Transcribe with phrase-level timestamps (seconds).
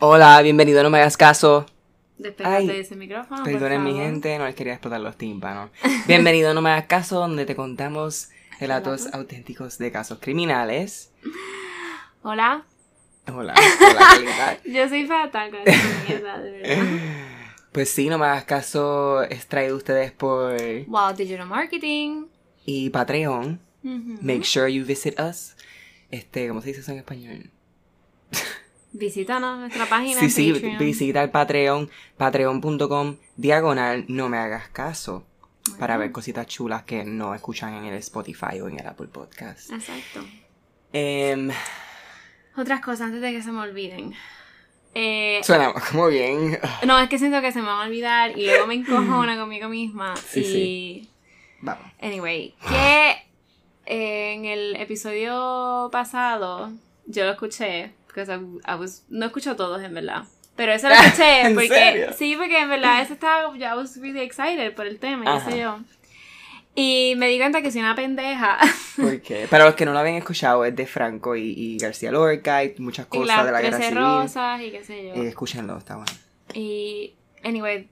[0.00, 1.66] Hola, bienvenido, no me hagas caso.
[2.18, 3.44] Despégate Ay, de ese micrófono.
[3.44, 5.70] Perdonen mi gente, no les quería explotar los tímpanos.
[6.06, 8.28] Bienvenido, no me hagas caso, donde te contamos
[8.60, 11.12] relatos auténticos de casos criminales.
[12.22, 12.64] Hola,
[13.30, 16.84] Hola, hola, yo soy fatal con esta mierda, de verdad.
[17.72, 20.56] Pues sí, no me hagas caso, es traído ustedes por
[20.86, 22.24] Wow, Digital Marketing.
[22.64, 23.60] y Patreon.
[23.82, 25.54] Make sure you visit us.
[26.10, 27.50] Este, ¿cómo se dice eso en español?
[28.92, 30.78] Visítanos nuestra página Sí, sí, Patreon.
[30.78, 35.26] visita el Patreon, patreon.com, diagonal, no me hagas caso,
[35.78, 39.70] para ver cositas chulas que no escuchan en el Spotify o en el Apple Podcast.
[39.70, 40.24] Exacto.
[40.92, 41.50] Em,
[42.56, 44.14] Otras cosas antes de que se me olviden.
[44.94, 46.58] Eh, suena como bien.
[46.86, 49.68] no, es que siento que se me van a olvidar y luego me encojona conmigo
[49.68, 50.16] misma.
[50.16, 51.10] Sí, y, sí.
[51.60, 51.84] Vamos.
[52.00, 53.10] Anyway, que
[53.86, 56.72] eh, en el episodio pasado
[57.06, 60.24] yo lo escuché, porque I, was- no escucho todos en verdad.
[60.56, 62.06] Pero eso lo escuché ¿En porque serio?
[62.18, 65.44] sí, porque en verdad eso estaba yo I was really excited por el tema, Ajá.
[65.46, 65.78] qué sé yo.
[66.74, 68.56] Y me di cuenta que soy una pendeja.
[68.96, 72.62] Porque para los que no lo habían escuchado, es de Franco y, y García Lorca
[72.62, 74.04] y muchas y cosas las de la guerra 13 civil.
[74.04, 75.14] rosas y qué sé yo.
[75.22, 76.12] Eh, escúchenlo, está bueno.
[76.54, 77.88] Y anyway,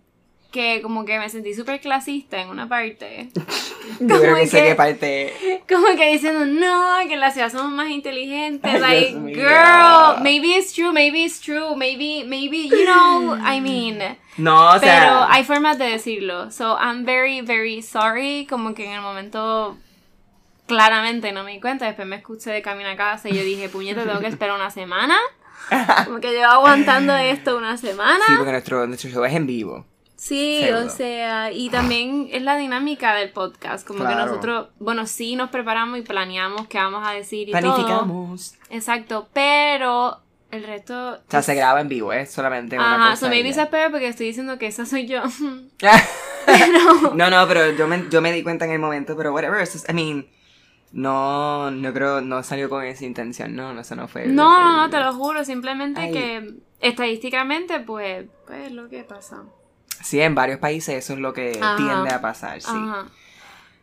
[0.56, 3.28] que como que me sentí súper clasista en una parte.
[4.00, 5.62] Yo creo que que- sé qué parte.
[5.68, 8.72] Como que diciendo, no, que en la ciudad somos más inteligentes.
[8.74, 9.36] Ay, like, Dios mío.
[9.36, 13.98] girl, maybe it's true, maybe it's true, maybe, maybe, you know, I mean.
[14.38, 15.00] No, o sea.
[15.00, 16.50] Pero hay formas de decirlo.
[16.50, 18.46] So I'm very, very sorry.
[18.48, 19.76] Como que en el momento
[20.66, 21.86] claramente no me di cuenta.
[21.86, 24.70] Después me escuché de camino a casa y yo dije, puñeta, tengo que esperar una
[24.70, 25.16] semana.
[26.04, 28.24] Como que llevo aguantando esto una semana.
[28.26, 29.84] Sí, porque nuestro, nuestro show es en vivo.
[30.16, 35.36] Sí, o sea, y también es la dinámica del podcast, como que nosotros, bueno, sí
[35.36, 37.60] nos preparamos y planeamos qué vamos a decir y todo.
[37.60, 38.54] Planificamos.
[38.70, 40.18] Exacto, pero
[40.50, 41.12] el resto...
[41.16, 43.26] O sea, se graba en vivo, es solamente una Ajá, cosa.
[43.26, 45.22] so maybe se espera porque estoy diciendo que esa soy yo.
[47.14, 49.92] no, no, pero yo me, yo me di cuenta en el momento, pero whatever, I
[49.92, 50.26] mean,
[50.92, 54.24] no, no creo, no salió con esa intención, no, no, eso no fue.
[54.24, 56.12] el- No, no, te lo juro, simplemente Ay.
[56.12, 59.42] que estadísticamente, pues, pues es lo que pasa.
[60.02, 61.76] Sí, en varios países eso es lo que Ajá.
[61.76, 62.68] tiende a pasar, sí.
[62.70, 63.06] Ajá.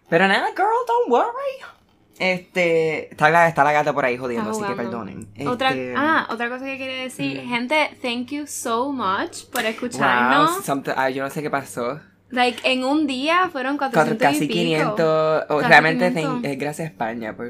[0.09, 1.73] Pero nada, girl, don't worry.
[2.19, 5.27] Este, está la, está la gata por ahí jodiendo, así que perdonen.
[5.47, 7.49] Otra, Este, ah, otra cosa que quería decir, Mm.
[7.49, 10.63] gente, thank you so much por wow, escucharnos.
[10.63, 11.99] something- ah, yo no sé qué pasó.
[12.29, 14.59] Like, en un día fueron Cuatro- 400 casi y pico.
[14.59, 15.43] 500.
[15.49, 16.33] o Casi realmente 500.
[16.41, 17.45] thank- es gracias a España, por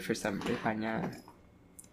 [0.54, 1.12] España.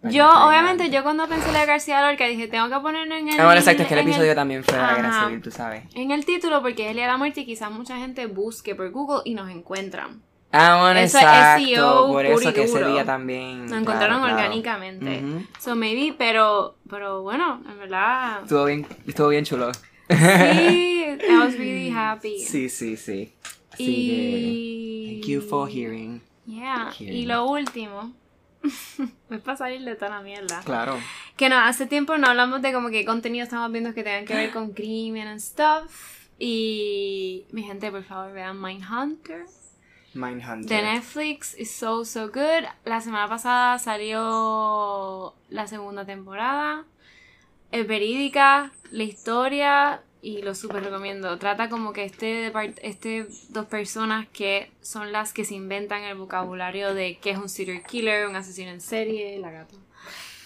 [0.03, 3.39] Yo, obviamente, yo cuando pensé la de García Lorca dije, tengo que ponerlo en el...
[3.39, 5.27] Ah, bueno, exacto, es que el en episodio también fue de la Ajá.
[5.27, 5.85] civil, tú sabes.
[5.95, 8.75] En el título, porque es el día de la muerte y quizás mucha gente busque
[8.75, 10.23] por Google y nos encuentran.
[10.53, 11.65] Ah, bueno, Eso es exacto.
[11.67, 13.61] SEO por eso que ese día también.
[13.61, 14.35] Nos claro, encontraron claro.
[14.35, 15.23] orgánicamente.
[15.23, 15.47] Ujú.
[15.61, 18.43] So, maybe, pero, pero bueno, en verdad...
[18.43, 19.71] Estuvo bien, estuvo bien chulo.
[20.09, 22.39] Sí, I was really happy.
[22.39, 23.35] Sí, sí, sí.
[23.73, 24.07] Así y...
[24.09, 25.21] que.
[25.21, 26.23] Thank you for hearing.
[26.47, 27.17] Yeah, Hearing.
[27.17, 28.13] y lo último...
[28.63, 30.61] es para salir de toda la mierda.
[30.65, 30.99] Claro.
[31.37, 34.35] Que no, hace tiempo no hablamos de como qué contenido estamos viendo que tengan que
[34.35, 36.19] ver con crimen and stuff.
[36.39, 39.45] Y mi gente, por favor, vean Mindhunter.
[40.15, 40.69] Mindhunter.
[40.69, 42.65] De Netflix is so, so good.
[42.85, 46.85] La semana pasada salió la segunda temporada.
[47.71, 51.39] Es verídica, la historia, y lo súper recomiendo.
[51.39, 56.95] Trata como que este, este dos personas que son las que se inventan el vocabulario
[56.95, 59.75] de qué es un serial killer, un asesino en serie, la gata.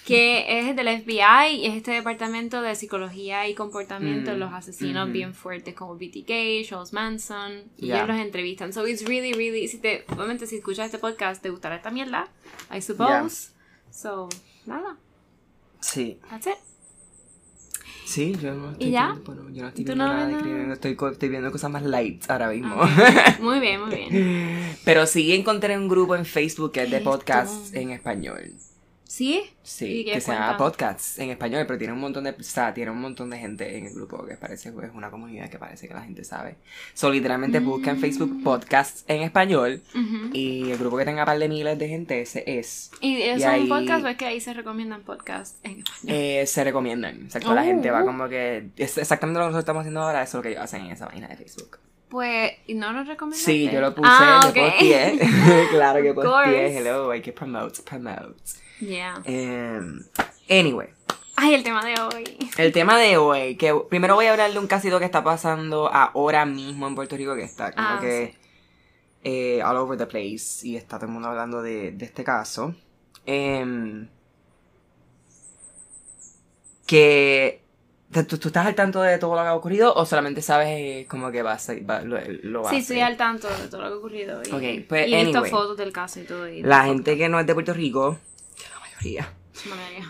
[0.06, 4.52] Que es del FBI y es este departamento de psicología y comportamiento de Mm, los
[4.52, 5.12] asesinos ujú.
[5.14, 7.62] bien fuertes como BTK, Charles Manson.
[7.78, 8.74] Y ellos los entrevistan.
[8.74, 9.66] So it's really, really.
[9.66, 12.28] Si te, obviamente, si escuchas este podcast, te gustará esta mierda.
[12.70, 13.52] I suppose.
[13.90, 14.28] So,
[14.66, 14.98] nada.
[15.80, 16.18] Sí.
[16.28, 16.54] That's it.
[18.04, 19.12] Sí, yo no estoy ¿Y ya?
[19.12, 21.70] viendo- bueno, yo no estoy ¿Tú viendo no nada de crimen, estoy, estoy viendo cosas
[21.70, 22.76] más light ahora mismo.
[22.76, 23.40] Ok.
[23.40, 24.76] Muy bien, muy bien.
[24.84, 27.10] Pero sí encontré un grupo en Facebook que es de Esto.
[27.10, 28.52] podcasts en español.
[29.14, 29.44] ¿Sí?
[29.62, 30.56] Sí, ¿Y qué que se llama?
[30.56, 33.78] Podcasts en español, pero tiene un montón de, o sea, tiene un montón de gente
[33.78, 36.56] en el grupo que parece es una comunidad que parece que la gente sabe.
[36.94, 38.42] So, literalmente busca en Facebook Mm.
[38.42, 40.30] Podcasts en español Ujú.
[40.32, 42.90] y el grupo que tenga par de miles de gente, ese es.
[43.00, 45.78] ¿Y eso Y es ahí- un podcast o es que ahí se recomiendan podcasts en
[45.78, 46.08] español?
[46.08, 47.14] Eh, se recomiendan.
[47.22, 48.06] Exacto, la gente va Oh.
[48.06, 48.66] como que.
[48.76, 50.90] Es exactamente lo que nosotros estamos haciendo ahora, eso es lo que ellos hacen en
[50.90, 51.78] esa página de Facebook.
[52.08, 53.44] Pues, ¿y no lo recomendaste?
[53.50, 54.70] Sí, yo lo puse, ah, yo ok.
[54.70, 55.18] posteé.
[55.70, 56.78] claro que posteé.
[56.78, 58.63] Hello, hay que promote, promote.
[58.86, 59.22] Yeah.
[59.24, 60.04] Em,
[60.48, 60.88] anyway,
[61.36, 62.24] Ay, el tema de hoy.
[62.58, 65.88] el tema de hoy, que primero voy a hablar de un casito que está pasando
[65.92, 68.34] ahora mismo en Puerto Rico, que está como Ah, que
[69.24, 72.74] eh, all over the place y está todo el mundo hablando de, de este caso.
[73.26, 74.06] Em,
[76.86, 77.62] que
[78.28, 81.06] ¿Tú, tú estás al tanto de todo lo que ha ocurrido o solamente sabes eh,
[81.10, 83.80] como que va a ser- va- lo, lo va Sí, estoy al tanto de todo
[83.82, 84.40] lo que ha ocurrido.
[84.44, 84.52] Y,
[84.82, 85.50] Ok, pues, y anyway.
[85.50, 86.48] fotos del caso y todo.
[86.48, 88.18] y La gente que no es de Puerto Rico,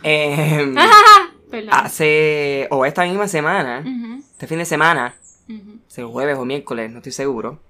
[0.02, 0.74] eh,
[1.50, 1.70] Perdón.
[1.72, 3.84] hace, o esta misma semana,
[4.32, 5.14] este fin de semana,
[5.48, 7.60] el jueves o miércoles, no estoy seguro,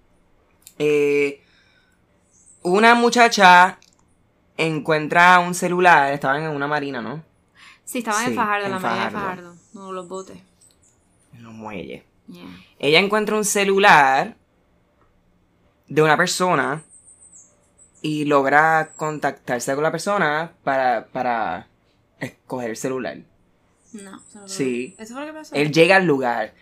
[0.79, 1.43] eh,
[2.63, 3.79] una muchacha
[4.57, 7.23] encuentra un celular, estaban en una marina, ¿no?
[7.85, 9.43] Sí, estaban Sí, en Fajardo, en la mayoría de Fajardo.
[9.43, 9.57] Fajardo.
[9.75, 10.39] No, los botes.
[11.35, 12.03] En los muelles.
[12.29, 12.45] Yeah.
[12.79, 14.37] Ella encuentra un celular
[15.89, 16.83] de una persona
[18.05, 21.69] y logra contactarse con la persona para, para
[22.21, 23.17] escoger el celular.
[23.95, 24.95] No, Sí.
[24.99, 25.55] ¿Eso fue lo que pasó?
[25.55, 26.53] Él llega al lugar.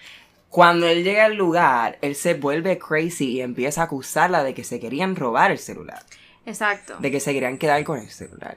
[0.51, 4.63] Cuando él llega al lugar, él se vuelve crazy y empieza a acusarla de que
[4.63, 6.05] se querían robar el celular.
[6.47, 6.99] Exacto.
[7.01, 8.57] De que se querían quedar con el celular.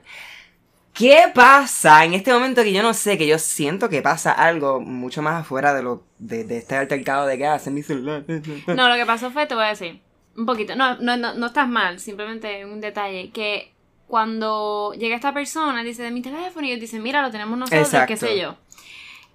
[0.94, 4.80] ¿Qué pasa en este momento que yo no sé, que yo siento que pasa algo
[4.80, 8.26] mucho más afuera de lo de, de este altercado de que hacen mi celular?
[8.68, 10.02] No, lo que pasó fue, te voy a decir,
[10.38, 13.72] un poquito, no, no, no, no estás mal, simplemente un detalle, que
[14.08, 17.88] cuando llega esta persona, dice de mi teléfono y ellos dicen, mira, lo tenemos nosotros,
[17.88, 18.08] Exacto.
[18.08, 18.56] qué sé yo.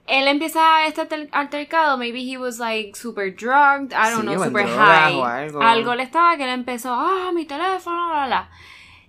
[0.07, 4.45] Él empieza este alter- altercado, maybe he was like super drugged, I don't Sí, know,
[4.45, 5.21] super high.
[5.61, 5.95] algo.
[5.95, 8.51] le estaba que él empezó, ah, mi teléfono, bla, bla.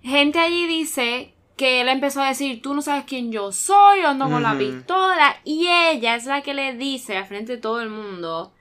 [0.02, 4.08] Gente allí dice que él empezó a decir, tú no sabes quién yo soy, yo
[4.08, 5.36] ando con la pistola.
[5.44, 8.52] Y ella es la que le dice al frente de todo el mundo,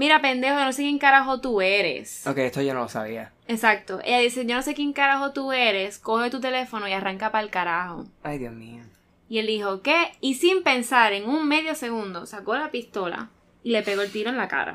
[0.00, 2.26] mira pendejo, yo no sé quién carajo tú eres.
[2.26, 3.32] Ok, esto yo no lo sabía.
[3.46, 4.00] Exacto.
[4.02, 7.44] Ella dice, yo no sé quién carajo tú eres, coge tu teléfono y arranca para
[7.44, 8.06] el carajo.
[8.22, 8.82] Ay, Dios mío.
[9.28, 10.12] Y él dijo, ¿qué?
[10.22, 13.28] Y sin pensar, en un medio segundo, sacó la pistola
[13.62, 14.74] y le pegó el tiro en la cara.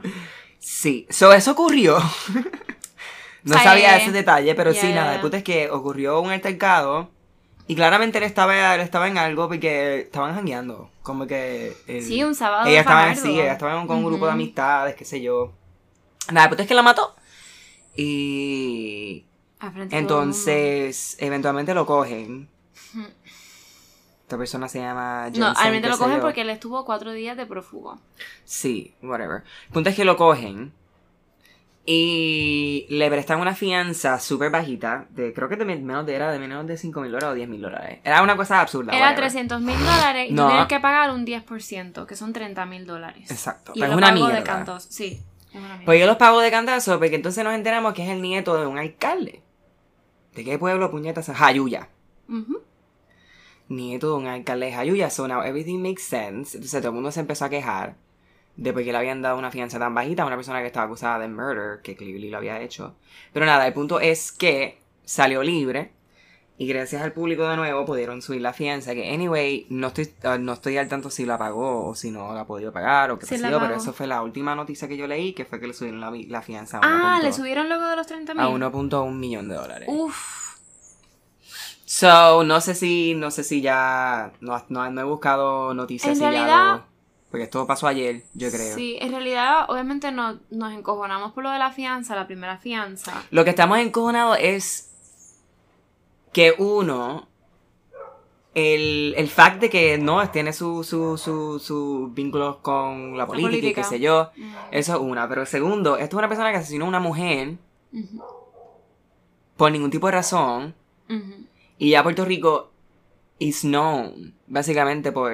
[0.60, 1.98] Sí, so, eso ocurrió.
[3.44, 5.16] no O sea, sabía eh, ese detalle, pero sí, nada.
[5.16, 7.10] El punto es que ocurrió un altercado.
[7.68, 10.92] Y claramente él estaba, él estaba en algo porque estaban jangueando.
[11.02, 11.76] Como que.
[12.02, 13.22] Sí, un sábado Ella estaba, Fajardo.
[13.24, 15.52] sí, ella estaba con un grupo de amistades, qué sé yo.
[16.32, 17.16] Nada, el punto es que la mató.
[17.96, 19.26] Y.
[19.90, 22.50] Entonces, eventualmente lo cogen.
[24.24, 25.30] Esta persona se llama.
[25.30, 26.22] No, Jensen, realmente lo cogen yo.
[26.22, 28.00] porque él estuvo cuatro días de prófugo.
[28.44, 29.44] Sí, whatever.
[29.68, 30.74] El punto es que lo cogen
[31.88, 36.32] y le prestan una fianza súper bajita, de creo que de men- menos de, era
[36.32, 38.00] de menos de 5 mil dólares o 10 mil dólares.
[38.04, 38.92] Era una cosa absurda.
[38.92, 39.24] Era whatever.
[39.30, 40.44] 300 mil dólares y No.
[40.44, 43.30] tú tienes que pagar un 10%, que son 30 mil dólares.
[43.30, 43.72] Exacto.
[43.76, 44.44] Y es una pago de mierda.
[44.44, 44.88] cantos.
[44.90, 45.86] Sí, es una mierda.
[45.86, 48.66] Pues yo los pago de cantazo porque entonces nos enteramos que es el nieto de
[48.66, 49.42] un alcalde.
[50.34, 51.28] ¿De qué pueblo, puñetas?
[51.32, 51.90] Jayuya.
[53.68, 55.10] Nieto de un alcalde de Jayuya.
[55.10, 56.58] So now everything makes sense.
[56.58, 57.96] Entonces todo el mundo se empezó a quejar
[58.57, 60.86] de por qué le habían dado una fianza tan bajita a una persona que estaba
[60.86, 62.96] acusada de murder, que clearly lo había hecho.
[63.34, 65.92] Pero nada, el punto es que salió libre
[66.57, 68.94] y gracias al público de nuevo pudieron subir la fianza.
[68.94, 72.34] Que anyway, no estoy, uh, no estoy al tanto si la pagó o si no
[72.34, 74.96] la ha podido pagar o qué Sí yo, pero eso fue la última noticia que
[74.96, 77.68] yo leí, que fue que le subieron la, la fianza a Ah, 1.1 le subieron
[77.68, 78.46] luego de los 30 a mil.
[78.63, 79.90] 1.1 millón de dólares.
[79.92, 80.56] Uf.
[81.86, 86.16] So, no sé si, no sé si ya, no, no, no he buscado noticias En
[86.16, 86.95] si ya lo-
[87.36, 88.76] porque esto pasó ayer, yo creo.
[88.76, 93.24] Sí, en realidad, obviamente no, nos encojonamos por lo de la fianza, la primera fianza.
[93.32, 94.90] Lo que estamos encojonados es
[96.32, 97.28] que uno,
[98.54, 103.60] el, el fact de que no tiene sus su, su, vínculos con la política, y
[103.60, 103.82] política.
[103.82, 104.54] qué sé yo, Mm.
[104.72, 105.27] eso es una.
[105.27, 107.56] Pero segundo, esto es una persona que asesinó a una mujer
[109.58, 110.74] por ningún tipo de razón.
[111.77, 112.72] Y ya Puerto Rico
[113.39, 115.34] is known, básicamente, por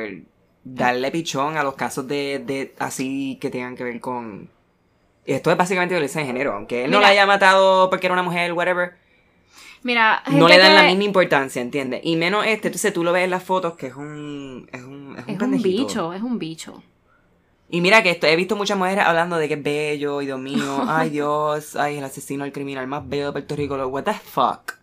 [0.63, 4.49] darle pichón a los casos de, de así que tengan que ver con.
[5.25, 8.23] Esto es básicamente violencia de género, aunque él no la haya matado porque era una
[8.23, 8.93] mujer, whatever.
[9.83, 12.01] Mira, No le dan la misma importancia, ¿entiendes?
[12.03, 14.67] Y menos este, entonces tú lo ves en las fotos que es un.
[14.71, 16.83] Es un, es un, Es un bicho, es un bicho.
[17.73, 20.39] Y mira que esto, he visto muchas mujeres hablando de que es bello, y Dios
[20.39, 24.03] mío, ay Dios, ay el asesino, el criminal más bello de Puerto Rico, lo- what
[24.03, 24.73] the fuck.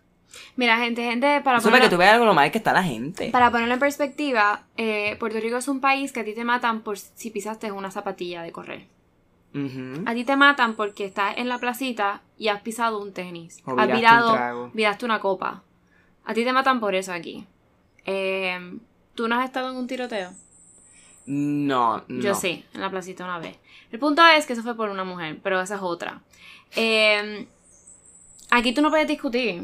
[0.55, 2.83] Mira, gente, gente, para Eso para que ponerlo, tú veas lo mal que está la
[2.83, 3.29] gente.
[3.31, 6.81] para ponerlo en perspectiva, eh, Puerto Rico es un país que a ti te matan
[6.81, 8.87] por si pisaste una zapatilla de correr.
[10.05, 13.61] A ti te matan porque estás en la placita y has pisado un tenis.
[13.65, 15.63] O has un virado, viraste una copa.
[16.23, 17.47] A ti te matan por eso aquí.
[18.05, 18.77] Eh,
[19.15, 20.31] ¿Tú no has estado en un tiroteo?
[21.25, 22.21] No, no.
[22.21, 23.57] Yo sí, en la placita una vez.
[23.91, 26.21] El punto es que eso fue por una mujer, pero esa es otra.
[26.75, 27.47] Eh,
[28.51, 29.63] aquí tú no puedes discutir.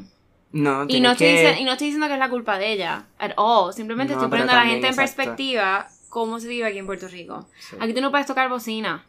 [0.52, 2.72] No, Y no, estoy que- dice- y no estoy diciendo que es la culpa de
[2.72, 3.08] ella.
[3.20, 3.74] At all.
[3.74, 7.08] Simplemente No, estoy poniendo a la gente en perspectiva cómo se vive aquí en Puerto
[7.10, 7.48] Rico.
[7.60, 7.76] Sí.
[7.80, 9.06] Aquí tú no puedes tocar bocina.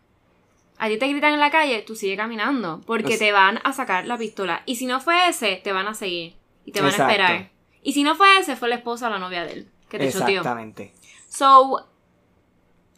[0.78, 2.80] A ti te gritan en la calle, tú sigue caminando.
[2.86, 4.62] Porque Pues- te van a sacar la pistola.
[4.66, 6.34] Y si no fue ese, te van a seguir.
[6.64, 7.10] Y te van Exacto.
[7.10, 7.50] a esperar.
[7.82, 9.68] Y si no fue ese, fue la esposa o la novia de él.
[9.88, 10.38] Que te choteó.
[10.40, 10.92] Exactamente.
[11.28, 11.86] So,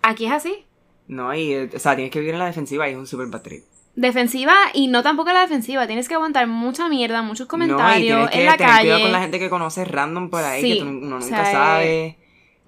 [0.02, 0.64] aquí es así.
[1.06, 3.28] No, y, eh, o sea, tienes que vivir en la defensiva y es un super
[3.42, 3.64] trip.
[4.00, 5.86] Defensiva y no tampoco la defensiva.
[5.88, 9.02] Tienes que aguantar mucha mierda, muchos No, y comentarios que en la tener cuidado calle.
[9.02, 11.44] con la gente que conoces random por ahí, Sí, que tú- uno o nunca sea,
[11.52, 12.16] sabe.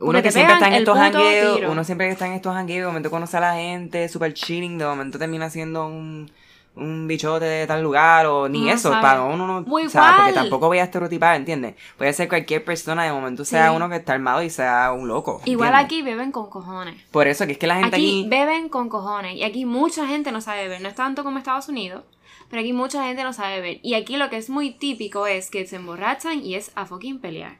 [0.00, 2.80] Uno porque que siempre está en estos hangueos, uno siempre que está en estos hangueos,
[2.80, 6.30] de momento conoce a la gente, super chilling, de momento termina siendo un,
[6.76, 9.02] un bichote de tal lugar, o ni eso, sabe.
[9.02, 11.74] para uno no, O o sea, porque tampoco voy a estereotipar, ¿entiendes?
[11.98, 13.76] Puede ser cualquier persona, de momento sea Sí.
[13.76, 15.42] uno que está armado y sea un loco.
[15.44, 17.02] Igual aquí beben con cojones.
[17.10, 18.28] Por eso, que es que la gente Aquí aquí...
[18.30, 19.34] beben con cojones.
[19.36, 20.80] Y aquí mucha gente no sabe beber.
[20.80, 22.04] No es tanto como Estados Unidos.
[22.48, 23.80] Pero aquí mucha gente no sabe beber.
[23.82, 27.20] Y aquí lo que es muy típico es que se emborrachan y es a fucking
[27.20, 27.58] pelear.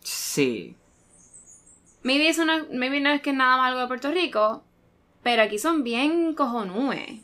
[0.00, 0.76] Sí.
[2.02, 4.62] Maybe, eso no, maybe no es que es nada más algo de Puerto Rico.
[5.22, 7.20] Pero aquí son bien cojonúes.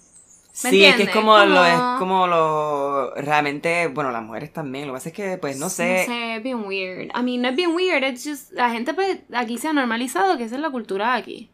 [0.65, 1.15] ¿Me Sí, es que es entiendes?
[1.15, 5.39] como, lo, es como lo, realmente, bueno, las mujeres también, lo que pasa es que,
[5.39, 7.11] pues, no sé, No sé, es bien weird.
[7.17, 10.37] I mean, no es bien weird, it's just, la gente pues aquí se ha normalizado
[10.37, 11.51] que esa es la cultura aquí.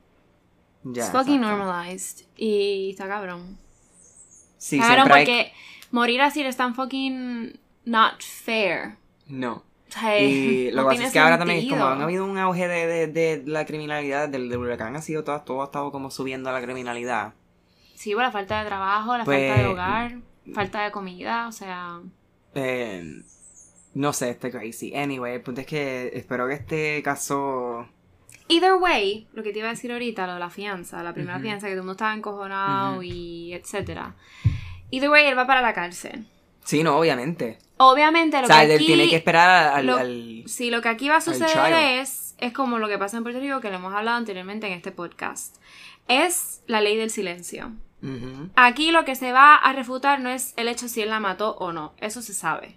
[0.83, 1.57] ya, It's fucking exacto.
[1.59, 2.27] normalized.
[2.37, 3.59] Y está cabrón.
[4.59, 5.53] Sí, cabrón hay- porque
[5.91, 8.97] morir así es tan fucking not fair.
[9.29, 9.63] No.
[10.21, 12.87] Y no lo que pasa es que ahora también, como han habido un auge de,
[12.87, 16.51] de, de la criminalidad, del, del huracán ha sido todo, todo ha estado como subiendo
[16.51, 17.35] la criminalidad.
[17.97, 20.19] Sí, por la falta de trabajo, la Pues- falta de hogar,
[20.55, 21.99] falta de comida, o sea...
[22.55, 23.23] Eh,
[23.95, 24.95] no sé, este crazy.
[24.95, 27.89] Anyway, el punto es que espero que este caso...
[28.49, 31.37] Either way, lo que te iba a decir ahorita, lo de la fianza, la primera
[31.39, 31.43] Ujú.
[31.47, 33.03] fianza que todo el mundo estaba encojonado Ujú.
[33.03, 34.15] y etcétera.
[34.91, 36.29] Either way, él va para la cárcel.
[36.63, 37.59] Sí, no, obviamente.
[37.79, 38.87] Obviamente, lo O sea, que él aquí...
[38.87, 39.87] tiene que esperar al...
[39.87, 43.17] lo- al- Sí, lo que aquí va a suceder es, es como lo que pasa
[43.17, 45.57] en Puerto Rico, que lo hemos hablado anteriormente en este podcast.
[46.07, 47.73] Es la ley del silencio.
[48.55, 51.57] Aquí lo que se va a refutar no es el hecho si él la mató
[51.59, 52.77] o no, eso se sabe.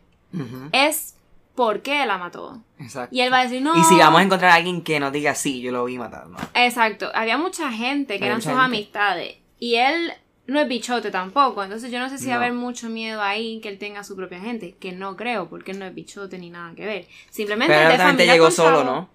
[0.72, 1.16] Es
[1.56, 2.62] por qué la mató.
[2.80, 3.14] Exacto.
[3.16, 3.76] Y él va a decir, no.
[3.76, 6.28] Y si vamos a encontrar a alguien que nos diga, sí, yo lo vi matar,
[6.28, 6.38] ¿no?
[6.54, 8.64] Exacto, había mucha gente que Había eran sus gente.
[8.66, 9.36] amistades.
[9.60, 10.14] Y él
[10.48, 11.62] no es bichote tampoco.
[11.64, 14.16] Entonces yo no sé si va a haber mucho miedo ahí que él tenga su
[14.16, 14.76] propia gente.
[14.80, 17.08] Que no creo, porque él no es bichote ni nada que ver.
[17.30, 18.84] Simplemente Pero él de familia llegó solo.
[18.86, 19.10] ¿no?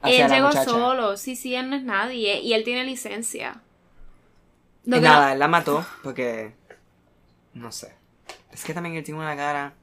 [0.00, 0.64] Hacia Él llegó muchacha.
[0.70, 1.16] solo.
[1.16, 2.40] Sí, sí, él no es nadie.
[2.40, 3.60] Y él tiene licencia.
[4.88, 6.54] Lo Y que nada, él la mató porque...
[7.52, 7.94] No sé.
[8.50, 9.74] Es que también él tiene una cara...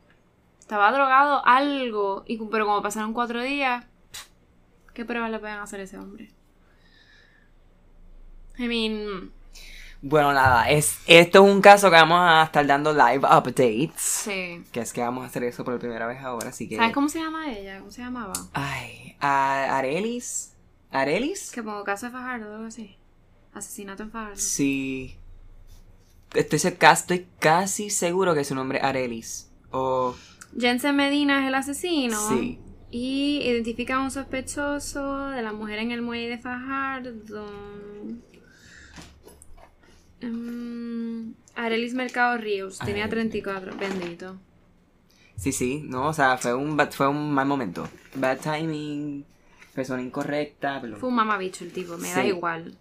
[0.60, 2.24] estaba drogado, algo.
[2.26, 3.86] Y, pero como pasaron cuatro días,
[4.96, 6.32] ¿qué pruebas le pueden hacer a ese hombre?
[8.58, 9.32] I mean,
[10.02, 14.02] Bueno, nada, es, esto es un caso que vamos a estar dando live updates.
[14.02, 14.64] sí.
[14.72, 16.78] Que es que vamos a hacer eso por primera vez ahora, así que...
[16.78, 17.80] ¿Sabes cómo se llama ella?
[17.80, 18.34] ¿Cómo se llamaba?
[18.54, 20.54] Ay, a- Arelis.
[20.92, 21.52] ¿Arelis?
[21.52, 22.98] Que pongo caso de Fajardo o algo así.
[23.56, 24.36] Asesinato en Fajardo.
[24.36, 25.16] Sí.
[26.34, 29.50] Estoy, estoy casi seguro que su nombre es Arelis.
[29.72, 30.16] O...
[30.60, 32.20] Jensen Medina es el asesino.
[32.30, 32.60] Sí.
[32.92, 37.46] Y identifica a un sospechoso de la mujer en el muelle de Fajardo.
[40.22, 42.78] Mm, Arelis Mercado Ríos.
[42.80, 43.78] Tenía Arelis 34.
[43.78, 44.38] Bendito.
[45.38, 47.88] Sí, sí, no, o sea, fue un, fue un mal momento.
[48.16, 49.26] Bad timing,
[49.74, 50.98] persona incorrecta, pero...
[50.98, 51.98] Fue un mamabicho el tipo.
[51.98, 52.78] Me da igual.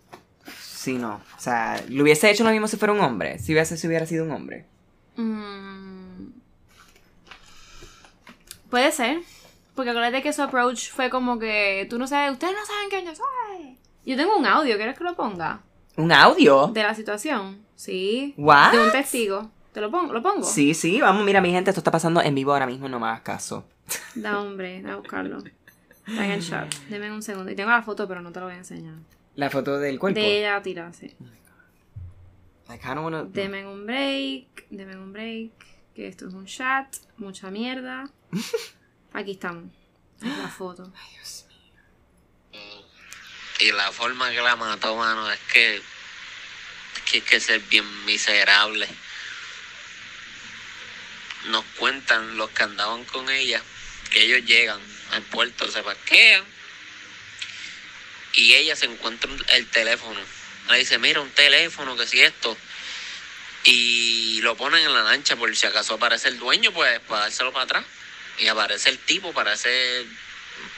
[0.85, 1.15] Sí, no.
[1.15, 3.39] O sea, lo hubiese hecho lo mismo si fuera un hombre.
[3.39, 4.67] Si hubiese, si hubiera sido un hombre.
[5.17, 6.27] Mm.
[8.69, 9.23] Puede ser.
[9.75, 13.07] Porque acuérdate que su approach fue como que tú no sabes, ustedes no saben quién
[13.07, 13.79] yo soy.
[14.05, 15.63] Yo tengo un audio, ¿quieres que lo ponga?
[15.97, 16.67] ¿Un audio?
[16.67, 17.65] De la situación.
[17.77, 18.35] Sí.
[18.37, 18.73] What?
[18.73, 19.51] De un testigo.
[19.73, 20.13] ¿Te lo pongo?
[20.13, 20.45] ¿Lo pongo?
[20.45, 23.07] Sí, sí, vamos, mira, mi gente, esto está pasando en vivo ahora mismo, no me
[23.07, 23.67] hagas caso.
[24.15, 25.39] Da, hombre, da a buscarlo.
[25.39, 26.75] Está en el chat.
[26.91, 27.51] Deme un segundo.
[27.51, 28.97] Y tengo la foto, pero no te la voy a enseñar.
[29.37, 30.21] La foto del cuerpo.
[30.21, 31.07] De ella tirada, sí.
[32.69, 34.67] I kinda wanna- Deme un break.
[34.71, 35.53] Deme un break.
[35.95, 36.95] Que esto es un chat.
[37.19, 38.11] Mucha mierda.
[39.13, 39.65] Aquí estamos.
[40.23, 40.93] Es la foto.
[43.61, 45.77] Y la forma que la mató, mano, es que.
[45.77, 45.83] Es
[47.11, 48.89] que es que ser bien miserable.
[51.49, 53.61] Nos cuentan los que andaban con ella
[54.11, 54.81] que ellos llegan
[55.13, 56.45] al puerto, se parquean.
[58.35, 60.21] Y ella se encuentra el teléfono.
[60.69, 62.57] Le dice, mira, un teléfono, que si esto.
[63.65, 67.53] Y lo ponen en la lancha por si acaso aparece el dueño, pues para dárselo
[67.53, 67.85] para atrás.
[68.39, 70.05] Y aparece el tipo, parece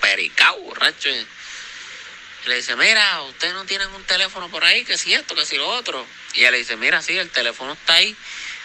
[0.01, 1.09] pericao, borracho.
[2.47, 5.57] Le dice, mira, ustedes no tienen un teléfono por ahí, que si esto, que si
[5.57, 6.07] lo otro.
[6.35, 8.15] Y ella le dice, mira, sí, el teléfono está ahí,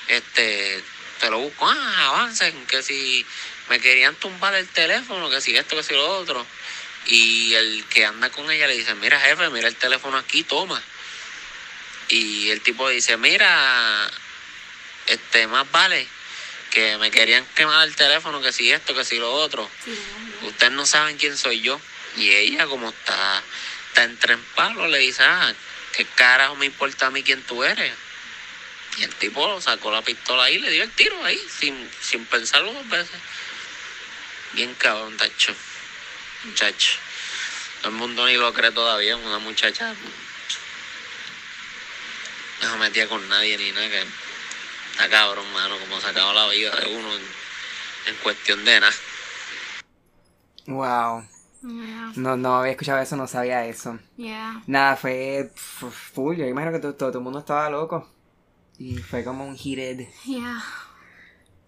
[0.07, 0.83] este,
[1.19, 3.25] te lo busco, ah, avancen, que si
[3.69, 6.45] me querían tumbar el teléfono, que si esto, que si lo otro.
[7.07, 10.81] Y el que anda con ella le dice, mira, jefe, mira el teléfono aquí, toma.
[12.09, 14.09] Y el tipo dice, mira,
[15.07, 16.07] este, más vale
[16.71, 19.69] que me querían quemar el teléfono, que si esto, que si lo otro.
[20.43, 21.79] Ustedes no saben quién soy yo.
[22.17, 23.43] Y ella, como está,
[23.87, 25.53] está entre en palo, le dice, ah,
[25.95, 27.93] ¿qué carajo me importa a mí quién tú eres?
[28.97, 32.25] Y el tipo sacó la pistola ahí y le dio el tiro ahí, sin, sin
[32.25, 33.19] pensarlo dos veces.
[34.53, 35.53] Bien cabrón, tacho.
[36.45, 36.99] Muchacho.
[37.81, 39.93] Todo el mundo ni lo cree todavía, una muchacha.
[42.61, 44.03] No se metía con nadie ni nada, que
[44.91, 47.21] está cabrón, mano, como sacaba la vida de uno en,
[48.07, 48.93] en cuestión de nada.
[50.67, 51.25] Wow.
[51.63, 52.13] Yeah.
[52.15, 53.99] No, no había escuchado eso, no sabía eso.
[54.17, 54.63] Yeah.
[54.65, 56.37] Nada, fue full.
[56.37, 58.09] Yo imagino que todo, todo, el mundo estaba loco.
[58.79, 60.07] Y fue como un heated.
[60.25, 60.63] Yeah.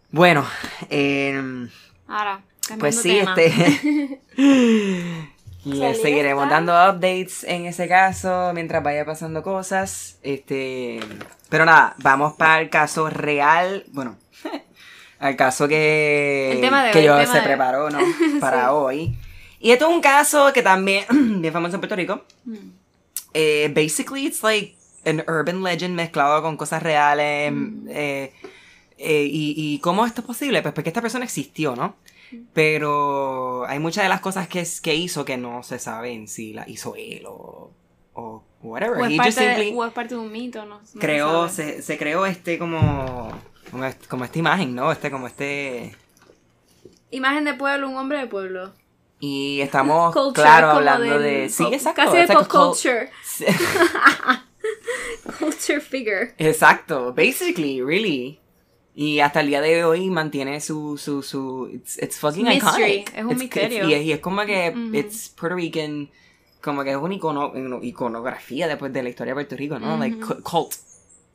[0.09, 0.47] Bueno,
[0.89, 1.69] em,
[2.07, 2.43] Ahora,
[2.79, 3.35] pues sí, tema.
[3.37, 4.19] este.
[6.01, 10.17] seguiremos dando updates en ese caso mientras vaya pasando cosas.
[10.23, 10.99] Este.
[11.49, 13.85] Pero nada, vamos para el caso real.
[13.91, 14.17] Bueno,
[15.19, 16.59] al caso que.
[16.91, 17.99] Que yo se de- preparó, ¿no?
[18.39, 19.17] Para hoy.
[19.59, 21.05] Y esto es un caso que también,
[21.41, 22.23] bien famoso en Puerto Rico.
[22.45, 22.55] Mm.
[23.33, 27.51] Eh, basically, it's like an urban legend mezclado con cosas reales.
[27.51, 27.87] Mm.
[27.89, 28.33] eh,
[28.97, 30.61] eh, y, ¿Y cómo esto es posible?
[30.61, 31.95] Pues porque esta persona existió, ¿no?
[32.53, 36.67] Pero hay muchas de las cosas que, que hizo que no se saben si la
[36.67, 37.71] hizo él o,
[38.13, 38.99] o whatever.
[38.99, 40.81] O es, parte de, o es parte de un mito, ¿no?
[40.99, 43.31] creó, se, se creó este como,
[43.71, 44.91] como, como esta imagen, ¿no?
[44.91, 45.95] Este como este...
[47.11, 48.73] Imagen de pueblo, un hombre de pueblo.
[49.19, 51.49] Y estamos, Culture, claro, hablando del de...
[51.49, 52.01] Sí, exacto.
[52.03, 53.09] Casi de pop culture.
[55.39, 56.33] Culture figure.
[56.37, 58.39] Exacto, basically, really.
[58.95, 63.13] Y hasta el día de hoy mantiene su, su, su, it's, it's fucking Mystery, iconic.
[63.17, 63.83] es un It's- misterio.
[63.85, 64.95] it's- y, es, y es como que, Ujú.
[64.95, 66.09] it's Puerto Rican,
[66.61, 69.97] como que es una icono, iconografía después de la historia de Puerto Rico, ¿no?
[69.97, 70.73] Like cult.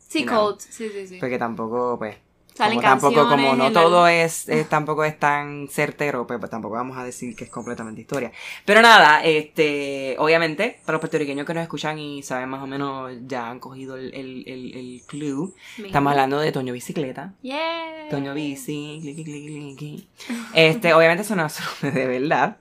[0.08, 0.46] Sí, You know.
[0.50, 0.60] cult.
[0.60, 1.16] Sí, sí, sí.
[1.18, 2.16] Porque tampoco, pues,
[2.58, 6.50] Salen como tampoco, como no la- todo es, es- tampoco es tan certero, pues, pues
[6.50, 8.32] tampoco vamos a decir que es completamente historia.
[8.64, 13.12] Pero nada, este, obviamente, para los puertorriqueños que nos escuchan y saben más o menos,
[13.26, 15.54] ya han cogido el, el, el, el clue.
[15.84, 17.32] Estamos hablando de Toño Bicicleta.
[17.42, 18.08] Yeah.
[18.10, 20.08] Toño Bici.
[20.54, 22.56] Este, obviamente eso no es de verdad.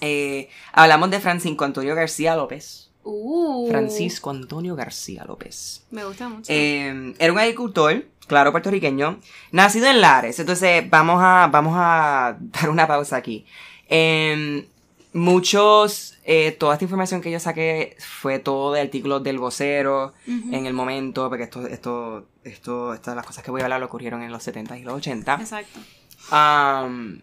[0.00, 2.90] Eh, hablamos de Francisco Antonio García López.
[3.06, 3.68] Uh.
[3.68, 5.84] Francisco Antonio García López.
[5.90, 6.50] Me gusta mucho.
[6.50, 9.18] Eh, era un agricultor, claro, puertorriqueño,
[9.52, 10.38] nacido en Lares.
[10.38, 13.46] Entonces, vamos a, vamos a dar una pausa aquí.
[13.88, 14.66] Eh,
[15.14, 20.66] muchos, eh, toda esta información que yo saqué fue todo de artículos del vocero en
[20.66, 24.32] el momento, porque esto, esto, esto, estas las cosas que voy a hablar ocurrieron en
[24.32, 25.34] los 70 y los 80.
[25.34, 25.80] Exacto.
[26.32, 27.20] Um,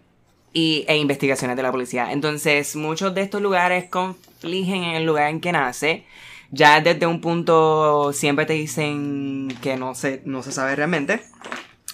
[0.53, 2.11] y, e investigaciones de la policía.
[2.11, 6.05] Entonces, muchos de estos lugares confligen en el lugar en que nace.
[6.51, 11.23] Ya desde un punto siempre te dicen que no se, no se sabe realmente.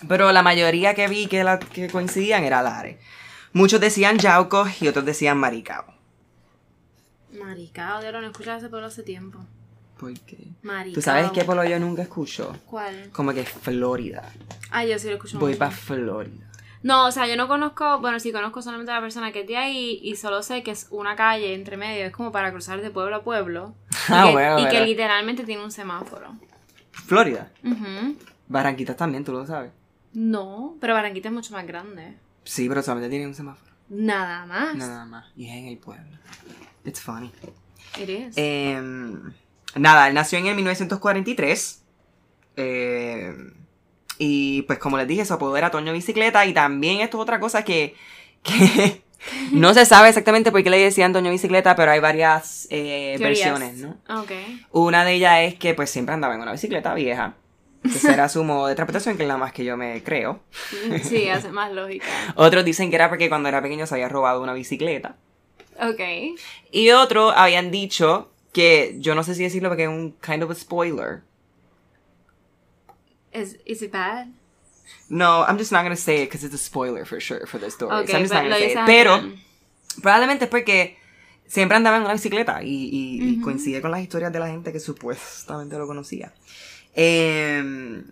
[0.07, 2.97] Pero la mayoría que vi que, la, que coincidían era Lares.
[3.53, 5.85] Muchos decían Yauco y otros decían Maricao.
[7.39, 9.39] Maricao, de no he escuchado ese pueblo hace tiempo.
[9.99, 10.37] ¿Por qué?
[10.63, 10.95] Maricao.
[10.95, 12.55] ¿Tú sabes qué pueblo yo nunca escucho?
[12.65, 13.09] ¿Cuál?
[13.11, 14.31] Como que Florida.
[14.71, 16.46] Ah, yo sí lo escucho Voy para Florida.
[16.83, 19.47] No, o sea, yo no conozco, bueno, sí conozco solamente a la persona que es
[19.47, 22.81] de ahí y solo sé que es una calle entre medio, es como para cruzar
[22.81, 23.73] de pueblo a pueblo.
[24.09, 26.35] Y, Ah, que, bueno, y que literalmente tiene un semáforo.
[26.91, 27.51] Florida.
[27.63, 28.15] Ujú.
[28.47, 29.71] Barranquitas también, tú lo sabes.
[30.13, 32.15] No, pero Barranquita es mucho más grande.
[32.43, 33.71] Sí, pero solamente tiene un semáforo.
[33.89, 34.75] Nada más.
[34.75, 35.25] Nada más.
[35.35, 36.17] Y es en el pueblo.
[36.85, 37.31] It's funny.
[37.99, 38.33] It is.
[38.37, 39.33] Em,
[39.75, 41.83] nada, él nació en el 1943.
[42.55, 43.33] eh,
[44.17, 46.45] y pues como les dije, su apodo era Toño Bicicleta.
[46.45, 47.95] Y también esto es otra cosa que,
[48.43, 49.01] que
[49.51, 53.77] no se sabe exactamente por qué le decían Toño Bicicleta, pero hay varias eh, versiones,
[53.77, 53.97] ¿no?
[54.09, 54.31] Ok.
[54.71, 57.35] Una de ellas es que pues siempre andaba en una bicicleta vieja.
[57.83, 60.41] Ese era su modo de interpretación, que es la más que yo me creo.
[61.03, 62.05] Sí, hace más lógica.
[62.35, 65.15] Otros dicen que era porque cuando era pequeño se había robado una bicicleta.
[65.79, 66.01] Ok.
[66.71, 70.51] Y otros habían dicho que, yo no sé si decirlo porque es un kind of
[70.51, 71.21] a spoiler.
[73.31, 74.27] Is, is it bad?
[75.09, 77.69] No, I'm just not gonna say it because it's a spoiler for sure for the
[77.69, 77.93] story.
[78.03, 78.69] Ok, so I'm just not pero gonna lo say it.
[78.69, 79.43] dices al Pero final.
[80.01, 80.97] probablemente es porque
[81.45, 83.41] siempre andaba en una bicicleta y, y- y Ujú.
[83.43, 86.33] coincide con las historias de la gente que supuestamente lo conocía.
[86.93, 88.03] Eh,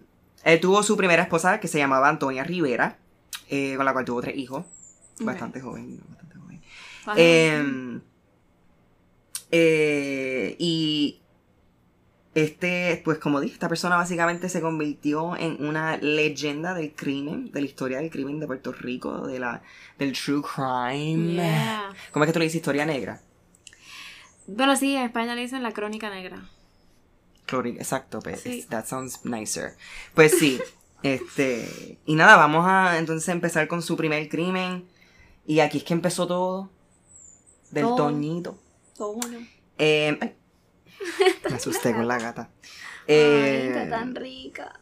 [0.43, 2.97] él tuvo su primera esposa que se llamaba Antonia Rivera,
[3.49, 4.65] eh, con la cual tuvo tres hijos.
[5.19, 6.62] Bastante joven, bastante joven.
[7.17, 7.99] Eh,
[9.51, 11.21] eh, y
[12.36, 17.62] este, pues como dije, esta persona básicamente se convirtió en una leyenda del crimen, de
[17.62, 19.63] la historia del crimen de Puerto Rico, de la,
[19.98, 21.34] del true crime.
[21.36, 21.93] Yeah.
[22.12, 23.21] ¿Cómo es que tú le dices historia negra?
[24.48, 26.50] Bueno, sí, en España le dicen la crónica negra.
[27.48, 28.65] Exacto, pues, Sí.
[28.69, 29.78] that sounds nicer.
[30.13, 30.60] Pues sí,
[31.04, 34.86] este, y nada, vamos a entonces empezar con su primer crimen.
[35.48, 36.69] Y aquí es que empezó todo,
[37.71, 37.95] del Todo.
[37.95, 38.60] Toñito.
[38.98, 39.19] Todo.
[39.78, 40.36] Eh, ay.
[41.50, 42.50] Me asusté con la gata.
[43.08, 44.80] Ay, Eh, está tan rica.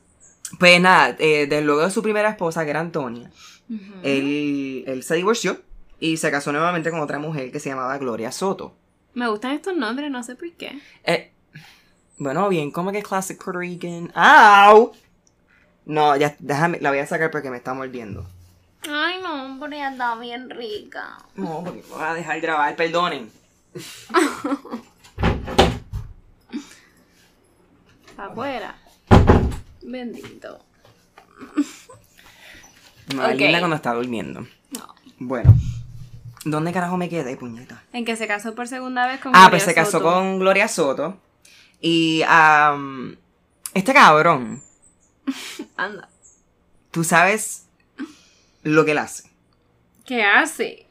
[0.59, 3.29] pues nada, eh, desde luego de su primera esposa, que era Antonia,
[4.03, 5.61] él, él se divorció
[5.99, 8.75] y se casó nuevamente con otra mujer que se llamaba Gloria Soto.
[9.13, 10.79] Me gustan estos nombres, no sé por qué.
[11.03, 11.31] Eh,
[12.17, 14.11] bueno, bien, como que classic Puerto Rican.
[14.15, 14.93] ¡Au!
[15.85, 18.25] No, ya, déjame, la voy a sacar porque me está mordiendo.
[18.89, 21.17] Ay, no, pero ella está bien rica.
[21.35, 23.29] No, porque voy a dejar grabar, perdonen.
[28.01, 28.75] Está afuera.
[29.81, 30.59] Bendito.
[33.09, 33.39] Me da Ok.
[33.39, 34.41] linda cuando está durmiendo.
[34.71, 34.95] No.
[35.19, 35.53] Bueno.
[36.45, 37.83] ¿Dónde carajo me quedé, puñeta?
[37.93, 40.03] En que se casó por segunda vez con Ah, Gloria pues se casó Soto.
[40.05, 41.17] con Gloria Soto.
[41.79, 43.15] Y am,
[43.73, 44.61] este cabrón,
[45.77, 46.09] Anda.
[46.91, 47.65] tú sabes
[48.63, 49.29] lo que él hace.
[50.05, 50.85] ¿Qué hace?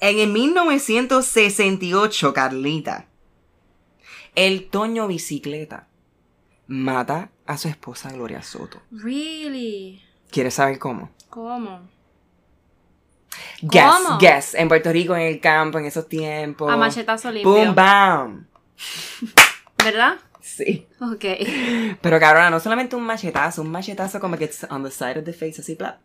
[0.00, 3.06] En el 1968, Carlita,
[4.34, 5.86] el Toño Bicicleta
[6.70, 8.80] mata a su esposa Gloria Soto.
[8.92, 10.00] Really?
[10.30, 11.10] ¿Quieres saber cómo?
[11.28, 11.80] ¿Cómo?
[13.60, 14.18] Guess, ¿Cómo?
[14.18, 14.54] guess.
[14.54, 16.72] En Puerto Rico, en el campo, en esos tiempos.
[16.72, 17.50] A machetazo limpio.
[17.50, 18.46] ¡Boom, bam!
[19.84, 20.18] ¿Verdad?
[20.40, 20.86] Sí.
[21.00, 21.24] Ok.
[22.00, 25.32] Pero cabrona, no solamente un machetazo, un machetazo como que on the side of the
[25.32, 25.98] face, así, bla.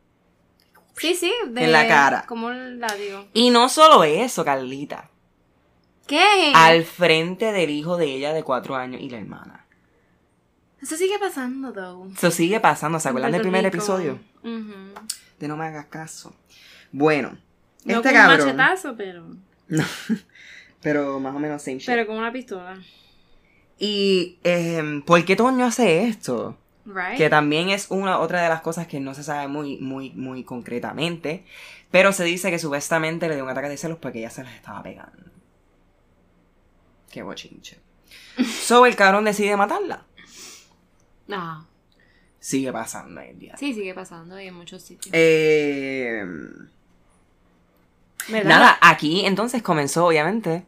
[0.97, 1.32] Sí, sí.
[1.47, 2.25] De, En la cara.
[2.28, 3.28] ¿Cómo la digo?
[3.34, 5.10] Y no solo eso, Carlita.
[6.08, 6.51] ¿Qué?
[6.56, 9.64] Al frente del hijo de ella de cuatro años y la hermana.
[10.81, 12.11] Eso sigue pasando, though.
[12.11, 14.19] Eso sigue pasando, ¿se acuerdan del primer episodio?
[14.43, 14.93] Ujú.
[15.39, 16.35] De no me hagas caso.
[16.91, 17.38] Bueno,
[17.83, 19.25] No este con un machetazo, pero...
[19.67, 19.83] No,
[20.81, 21.88] pero más o menos same shit.
[21.88, 22.77] Pero con una pistola.
[23.79, 26.57] Y, eh, ¿por qué Toño hace esto?
[26.85, 27.17] Right?
[27.17, 30.43] Que también es una otra de las cosas que no se sabe muy, muy, muy
[30.43, 31.43] concretamente.
[31.91, 34.53] Pero se dice que supuestamente le dio un ataque de celos porque ella se las
[34.53, 35.31] estaba pegando.
[37.11, 37.79] Qué bochinche.
[38.61, 40.05] so el cabrón decide matarla.
[41.31, 41.65] Ah,
[42.39, 43.57] Sigue pasando el día.
[43.57, 45.09] sí, sigue pasando y en muchos sitios.
[45.13, 46.23] Eh,
[48.27, 48.49] ¿Verdad?
[48.49, 50.65] nada, aquí entonces comenzó obviamente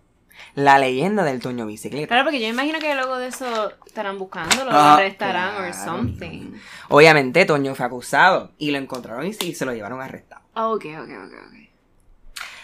[0.56, 2.08] la leyenda del Toño Bicicleta.
[2.08, 5.74] Claro, porque yo imagino que luego de eso estarán buscándolo, lo Ah, arrestarán o claro.
[5.86, 6.52] something.
[6.89, 10.41] Obviamente Toño fue acusado y lo encontraron y sí, se lo llevaron arrestado.
[10.54, 11.58] Ah, Ok, ok, ok, ok.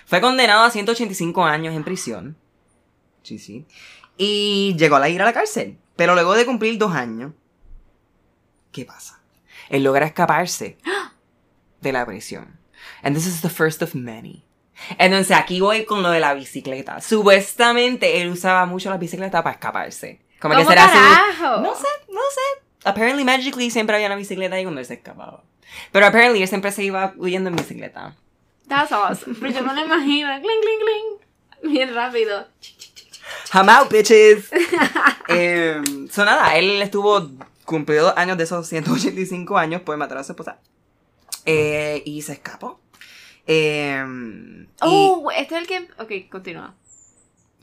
[0.06, 2.36] Fue condenado a 185 años en prisión.
[3.24, 3.66] Sí, sí.
[4.18, 5.78] Y llegó a ir a la cárcel.
[5.96, 7.32] Pero luego de cumplir dos años,
[8.74, 9.22] ¿qué pasa?
[9.70, 10.78] Él logra escaparse
[11.80, 12.60] de la prisión.
[13.02, 14.44] And this is the first of many.
[14.98, 17.00] Entonces aquí voy con lo de la bicicleta.
[17.00, 20.20] Supuestamente él usaba mucho la bicicleta para escaparse.
[20.42, 20.94] Como que ¿Cómo será su...
[20.94, 21.62] carajo?
[21.62, 22.64] No sé, no sé.
[22.84, 25.44] Apparently, magically, siempre había una bicicleta ahí cuando él se escapaba.
[25.94, 28.16] Pero apparently, él siempre se iba huyendo en bicicleta.
[28.68, 29.38] That's awesome.
[29.40, 30.30] Pero yo no lo imagino.
[30.42, 31.74] Cling, cling, cling.
[31.74, 32.48] Bien rápido.
[33.54, 34.50] I'm out, bitches.
[35.30, 35.82] eh,
[36.12, 37.30] so nada, él estuvo,
[37.66, 40.60] cumplió dos años de esos 185 años por matar a su esposa.
[41.46, 42.80] Eh, y se escapó.
[43.48, 45.88] Eh, y- Oh, este es el que.
[46.02, 46.76] Ok, continúa.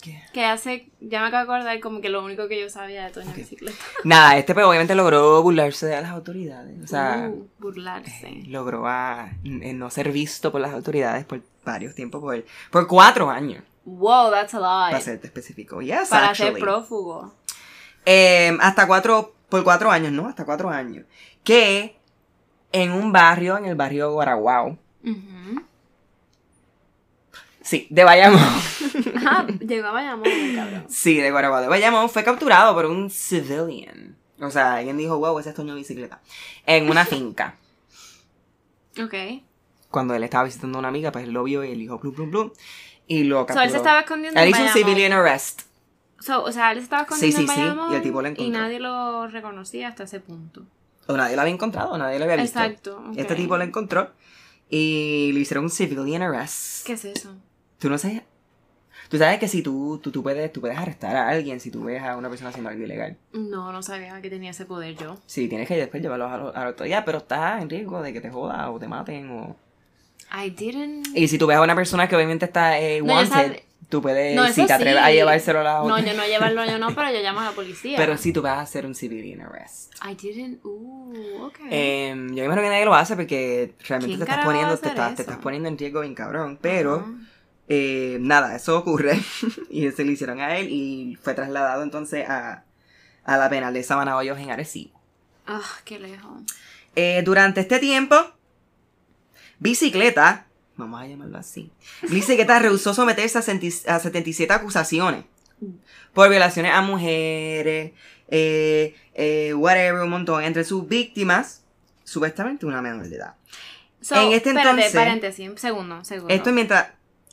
[0.02, 0.22] ¿Qué?
[0.32, 0.88] Que hace.
[1.00, 3.36] Ya me acabo de acordar como que lo único que yo sabía de Toño Ok.
[3.36, 3.76] Bicicleta.
[4.04, 6.82] Nada, este pues obviamente logró burlarse de las autoridades.
[6.82, 8.28] O sea, Uh, burlarse.
[8.28, 12.86] eh, logró a, eh, no ser visto por las autoridades por varios tiempos, por, por
[12.86, 14.90] cuatro años, Wow, that's a lot.
[14.90, 15.82] para serte específico.
[15.82, 17.34] Yes, Para ser prófugo.
[18.06, 20.26] Eh, hasta cuatro, por cuatro años, ¿no?
[20.28, 21.04] Hasta cuatro años.
[21.44, 21.96] Que
[22.72, 24.78] en un barrio, en el barrio Guaraguao,
[27.62, 28.40] sí, de Bayamón,
[29.16, 30.84] Ajá, llegó a Bayamón, cabrón.
[30.88, 34.16] sí, de Guaraguao, de Bayamón, fue capturado por un civilian.
[34.40, 36.20] O sea, alguien dijo, wow, ese es Toño Bicicleta.
[36.66, 37.56] En una finca.
[39.00, 39.14] Ok.
[39.88, 42.12] Cuando él estaba visitando a una amiga, pues él lo vio y él dijo, plum,
[42.12, 42.50] plum, plum.
[43.06, 43.64] Y lo So, capturó.
[43.64, 45.62] él se estaba escondiendo Él hizo un civilian arrest.
[46.20, 48.28] So, o sea, él estaba escondiendo Sí, en sí, sí, Bayamón y el tipo lo
[48.28, 50.62] y nadie lo reconocía hasta ese punto.
[51.06, 52.58] O nadie lo había encontrado, nadie lo había visto.
[52.60, 52.98] Exacto.
[53.08, 53.16] ok.
[53.16, 54.10] Este tipo lo encontró
[54.68, 56.86] y le hicieron un civilian arrest.
[56.86, 57.34] ¿Qué es eso?
[57.78, 58.22] Tú no sabes.
[59.08, 61.82] Tú sabes que si tú, tú, tú puedes, tú puedes arrestar a alguien si tú
[61.82, 63.16] ves a una persona haciendo algo ilegal.
[63.32, 65.16] No, no sabía que tenía ese poder yo.
[65.26, 68.12] Sí, tienes que después llevarlo a, la- a la autoridad, pero estás en riesgo de
[68.12, 69.28] que te joda o te maten.
[69.30, 69.56] O...
[70.32, 71.08] I didn't.
[71.16, 74.02] Y si tú ves a una persona que obviamente está eh, No, wanted, sabe- tú
[74.02, 76.12] puedes, No, si te atreves a llevárselo a la No, autoridad.
[76.12, 77.96] yo no llevarlo, yo no, pero yo llamo a la policía.
[77.96, 79.94] Pero sí tú vas a hacer un civilian arrest.
[80.04, 80.60] I didn't.
[80.64, 81.58] Uh, ok.
[81.70, 85.14] Em, yo imagino que nadie lo hace porque realmente ¿Quién te estás poniendo, te estás,
[85.14, 86.58] te estás poniendo en riesgo bien cabrón.
[86.60, 87.06] Pero.
[87.72, 89.16] Eh, nada, eso ocurre
[89.70, 92.64] y se le hicieron a él y fue trasladado entonces a,
[93.22, 95.00] a la penal de Sabana Hoyos en Arecibo.
[95.46, 96.42] Ah, qué lejos.
[96.96, 98.16] Eh, durante este tiempo,
[99.60, 100.46] Bicicleta,
[100.80, 101.70] vamos a llamarlo así,
[102.08, 105.24] Bicicleta rehusó someterse a, senti- a 77 acusaciones
[106.12, 107.92] por violaciones a mujeres,
[108.28, 110.42] eh, eh, whatever, un montón.
[110.42, 111.62] Entre sus víctimas,
[112.04, 113.34] supuestamente una menor de edad.
[114.00, 116.32] So, En este espérate, entonces- paréntesis, segundo, segundo.
[116.34, 116.88] Esto mientras...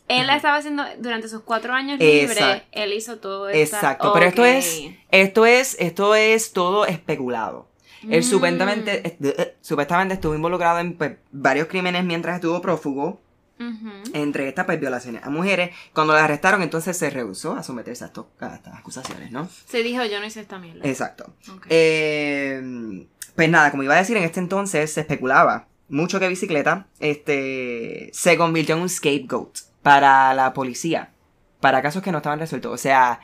[0.10, 2.41] Él la estaba haciendo durante sus cuatro años Exacto.
[2.45, 2.63] libre.
[2.71, 3.75] Él hizo todo esto.
[3.75, 4.81] Exacto, pero esto es,
[5.12, 7.67] esto es, esto es todo especulado.
[8.10, 8.23] Él Mm.
[8.23, 13.19] supuestamente, eh, supuestamente estuvo involucrado en pues, varios crímenes mientras estuvo prófugo,
[14.13, 15.75] entre estas pues, violaciones a mujeres.
[15.93, 19.49] Cuando la arrestaron, entonces se rehusó a someterse a, a estas acusaciones, ¿no?
[19.67, 20.87] Se dijo, yo no hice esta mierda.
[20.87, 21.33] Exacto.
[21.69, 26.87] Eh, pues nada, como iba a decir, en este entonces se especulaba mucho que Bicicleta
[26.99, 31.11] este, se convirtió en un scapegoat para la policía,
[31.61, 32.73] para casos que no estaban resueltos.
[32.73, 33.19] O sea,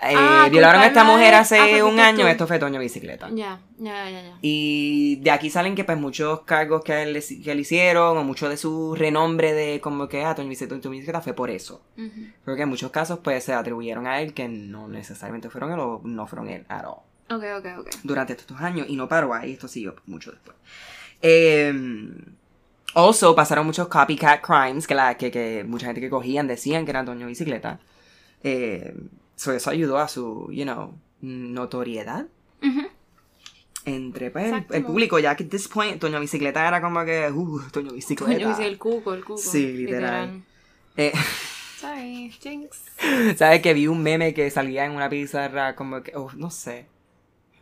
[0.00, 2.26] eh, Ah, violaron a esta mujer hace ah, porque un año, tú.
[2.28, 3.28] esto fue Toño Bicicleta.
[3.30, 4.38] Ya, ya, ya, ya.
[4.42, 8.22] Y de aquí salen que pues muchos cargos que él, le- que le hicieron, o
[8.24, 11.82] mucho de su renombre de como que, ah, Toño Bicicleta, Toño Bicicleta fue por eso.
[12.44, 16.00] Porque en muchos casos pues se atribuyeron a él que no necesariamente fueron él o
[16.04, 17.88] no fueron él at all Ok, ok, ok.
[18.04, 20.56] durante estos años y no paró ahí, esto siguió mucho después.
[21.20, 21.72] Eh,
[22.94, 26.90] also, pasaron muchos copycat crimes que, la, que, que mucha gente que cogían decían que
[26.92, 27.80] era Doño Bicicleta.
[28.42, 28.94] Eh,
[29.38, 32.26] so eso ayudó a su, you know, notoriedad
[32.60, 32.88] Ujú.
[33.84, 37.60] entre pues, el, público, ya que at this point Doño Bicicleta era como que, uh,
[37.72, 38.32] Doño Bicicleta.
[38.32, 39.38] Coño, sí, el cuco, el cuco.
[39.38, 40.42] Sí, literal.
[40.96, 41.12] Eh,
[41.78, 42.82] Sorry, jinx.
[43.36, 46.86] ¿Sabes que vi un meme que salía en una pizarra como que, oh, no sé.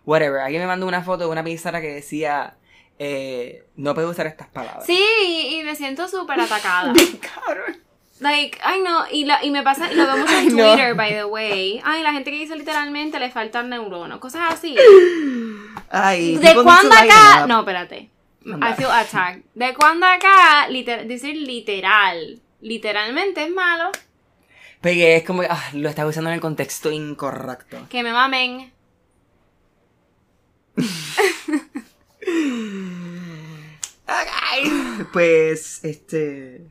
[0.06, 2.56] Whatever, alguien me mandó una foto de una pizarra que decía,
[2.98, 4.86] eh, no puedo usar estas palabras.
[4.86, 6.92] Sí, y me siento súper atacada.
[6.94, 7.86] Bien cabrón.
[8.18, 10.72] Like, ay no, y, la, y me pasa, y lo veo mucho en no.
[10.72, 11.81] Twitter, by the way.
[11.85, 14.74] Ay, la gente que dice literalmente le faltan neuronas, cosas así.
[15.90, 17.46] Ay, ¿De cuándo acá?
[17.46, 18.11] No, espérate.
[18.44, 19.42] I feel attacked.
[19.55, 22.40] ¿De cuándo acá liter- decir literal?
[22.61, 23.90] Literalmente es malo.
[24.81, 27.87] Porque es como, ah, lo estás usando en el contexto incorrecto.
[27.90, 28.72] Que me mamen.
[34.07, 36.66] Ay, Pues, este...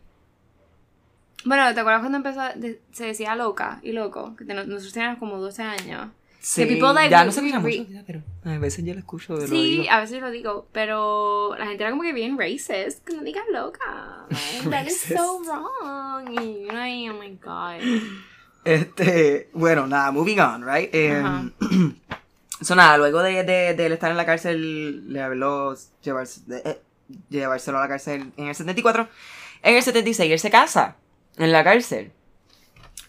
[1.45, 2.41] Bueno, ¿te acuerdas cuando empezó?
[2.60, 4.36] de- se decía loca y loco?
[4.36, 6.08] Que te- nosotros teníamos como 12 años.
[6.39, 9.36] Sí, like ya no se re- mucho, pero a veces yo lo escucho.
[9.36, 9.86] Lo Sí, digo.
[9.89, 13.45] a veces lo digo, pero la gente era como que bien racist, que no digas
[13.51, 14.27] loca.
[14.29, 16.31] Like, that is so wrong.
[16.39, 17.81] Y ahí, oh my god.
[18.63, 20.89] Este, bueno, nada, moving on, right?
[20.93, 21.45] Eh, Ajá.
[22.62, 26.62] so, nada, luego de, de, de él estar en la cárcel, le habló llevarse, de-
[26.65, 26.81] eh,
[27.29, 29.08] llevárselo a la cárcel en el 74.
[29.63, 30.95] En el 76 él se casa
[31.38, 32.12] en la cárcel.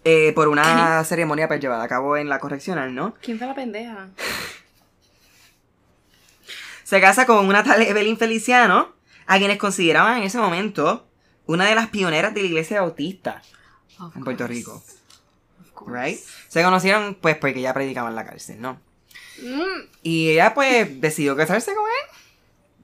[0.05, 3.15] eh, por una ceremonia pues, llevada a cabo en la correccional, ¿no?
[3.23, 4.09] ¿Quién fue la pendeja?
[6.85, 8.93] Se casa con una tal Evelyn Feliciano,
[9.27, 11.09] a quienes consideraban en ese momento
[11.47, 13.43] una de las pioneras de la iglesia bautista
[14.15, 14.85] en Puerto Rico,
[15.87, 16.19] right?
[16.49, 18.81] Se conocieron pues porque ella predicaba en la cárcel, ¿no?
[19.43, 22.17] Mm, Y ella pues decidió casarse con él.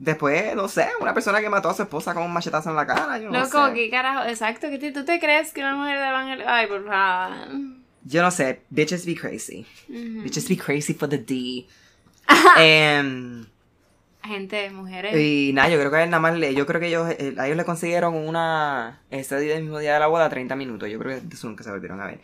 [0.02, 2.84] Después, no sé, una persona que mató a su esposa con un machetazo en la
[2.84, 3.74] cara, yo no Loco, sé.
[3.74, 4.24] ¿qué carajo?
[4.28, 6.44] Exacto, que tú te crees que una mujer de evangelio...
[6.48, 7.36] Ay, por favor.
[8.04, 9.64] Yo no sé, bitches be crazy.
[9.88, 11.68] Bitches be crazy for the D.
[12.58, 13.46] Em,
[14.24, 15.14] Gente, mujeres.
[15.16, 17.34] y nada, yo creo que a él nada más le, yo creo que ellos, eh,
[17.38, 20.88] a ellos le consiguieron una, ese día, el mismo día de la boda, 30 minutos.
[20.90, 22.20] Yo creo que eso nunca se volvieron a ver.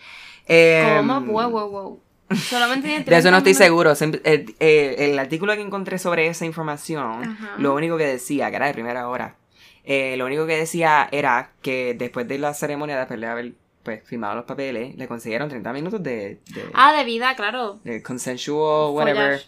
[0.46, 1.20] Em, ¿Cómo?
[1.20, 2.00] Wow, wow, wow.
[2.36, 3.92] Solamente tiene De eso no 30 estoy seguro.
[4.24, 7.54] El, eh, el artículo que encontré sobre esa información, Ajá.
[7.58, 9.36] lo único que decía, que era de primera hora,
[9.84, 14.02] eh, lo único que decía era que después de la ceremonia, después de haber pues,
[14.06, 17.80] firmado los papeles, le consiguieron 30 minutos de, de, Ah, de vida, claro.
[17.84, 19.40] de consensual, whatever.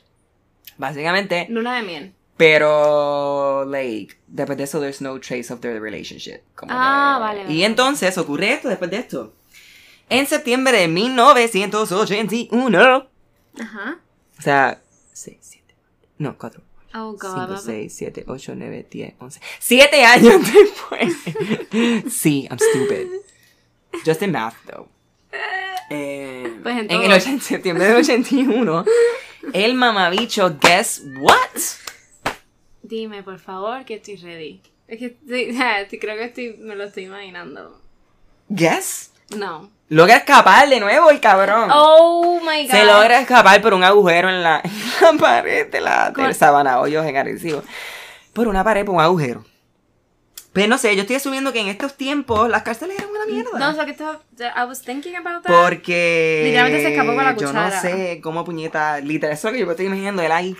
[0.78, 1.46] Básicamente.
[1.50, 2.14] Luna de miel.
[2.38, 6.40] Pero, like, después de eso, there's no trace of their relationship.
[6.54, 7.52] Como Ah, que- vale, vale.
[7.54, 9.34] Y entonces ocurre esto después de esto.
[10.10, 13.08] En septiembre de 1981.
[13.60, 13.98] Ajá.
[14.38, 14.80] O sea,
[15.12, 15.74] 6, 7,
[16.18, 17.20] no, 4, Oh, God.
[17.20, 17.56] 5, papá.
[17.58, 19.40] 6, 7, 8, 9, 10, 11.
[19.60, 21.14] 7 años después.
[22.12, 23.06] sí, I'm stupid.
[24.04, 24.88] Just in math, though.
[25.90, 28.84] Eh, Pues en en el 80 septiembre del 81,
[29.52, 31.60] el mamabicho, guess what?
[32.82, 34.60] Dime, por favor, que estoy ready.
[34.88, 35.54] Es que estoy-
[36.00, 37.80] creo que estoy, me lo estoy imaginando.
[38.48, 39.12] Guess.
[39.36, 39.70] No.
[39.88, 41.68] Logra escapar de nuevo el cabrón.
[41.72, 42.70] Oh my god.
[42.70, 46.78] Se logra escapar por un agujero en la, en la pared de la Con- sabana
[46.80, 47.62] hoyos en Arecibo.
[48.32, 49.44] Por una pared, por un agujero.
[50.52, 53.56] Pero no sé, yo estoy asumiendo que en estos tiempos las cárceles eran una mierda.
[53.58, 54.20] No, es lo que estaba.
[54.38, 55.52] I was thinking about that.
[55.64, 56.42] Porque.
[56.44, 57.80] Literalmente se escapó con la Yo no cuchara.
[57.80, 58.98] sé cómo puñeta.
[59.00, 60.22] Literal, eso es lo que yo me estoy imaginando.
[60.22, 60.56] Él ahí.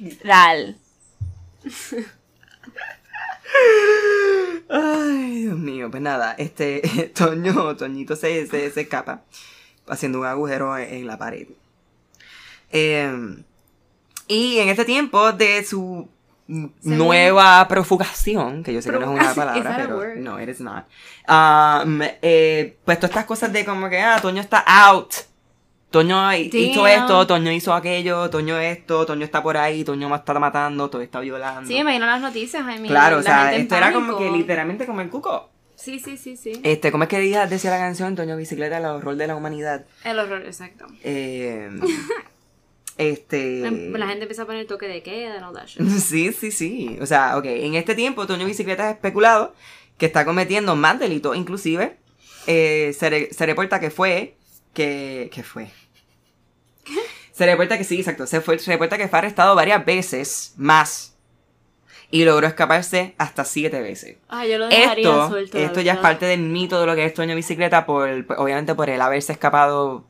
[0.00, 0.76] Literal.
[4.68, 6.82] Ay, Dios mío, pues nada, este,
[7.14, 9.22] Toño, Toñito se, se, se escapa
[9.88, 11.48] haciendo un agujero en, en la pared.
[12.70, 13.36] Eh,
[14.26, 16.08] y en este tiempo de su
[16.48, 20.86] nueva profugación, que yo sé que no es una palabra, pero no, it is not.
[21.28, 25.14] Um, eh, pues todas estas cosas de como que, ah, Toño está out.
[25.90, 30.38] Toño hizo esto, Toño hizo aquello, Toño esto, Toño está por ahí, Toño me está
[30.38, 31.66] matando, Toño está violando.
[31.66, 34.84] Sí, me imagino las noticias, I mean, claro, o sea, esto era como que literalmente
[34.84, 35.48] como el cuco.
[35.76, 36.52] Sí, sí, sí, sí.
[36.64, 39.86] Este, ¿cómo es que decía la canción Toño Bicicleta, el horror de la humanidad?
[40.04, 40.86] El horror, exacto.
[41.04, 41.70] Eh,
[42.98, 43.60] este...
[43.60, 45.82] La gente empieza a poner toque de queda all that shit.
[46.00, 46.98] Sí, sí, sí.
[47.00, 49.54] O sea, ok, en este tiempo Toño Bicicleta es especulado
[49.96, 51.96] que está cometiendo más delitos, inclusive
[52.46, 54.34] eh, se, re- se reporta que fue,
[54.78, 55.70] que, que fue.
[57.32, 61.16] Se reporta que sí, exacto, se, fue, se reporta que fue arrestado varias veces más
[62.10, 64.18] y logró escaparse hasta siete veces.
[64.28, 65.58] Ah, yo lo dejaría Esto, suelto.
[65.58, 68.74] esto ya es parte del mito de lo que es Toño Bicicleta, por, por- obviamente
[68.76, 70.06] por el haberse escapado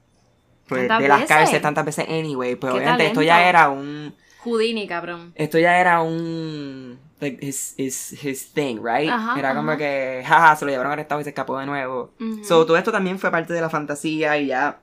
[0.69, 2.55] pues, ¿Tantas de las cárceles tantas veces anyway.
[2.57, 4.15] Pues ¡Qué obviamente esto ya era un...
[4.45, 5.33] Houdini, cabrón.
[5.35, 6.99] Esto ya era un.
[7.21, 9.11] Like, his, his, his thing, right?
[9.11, 12.13] Ajá, era como que, jaja, se lo llevaron arrestado y se escapó de nuevo.
[12.45, 14.79] So, todo esto también fue parte de la fantasía y ya.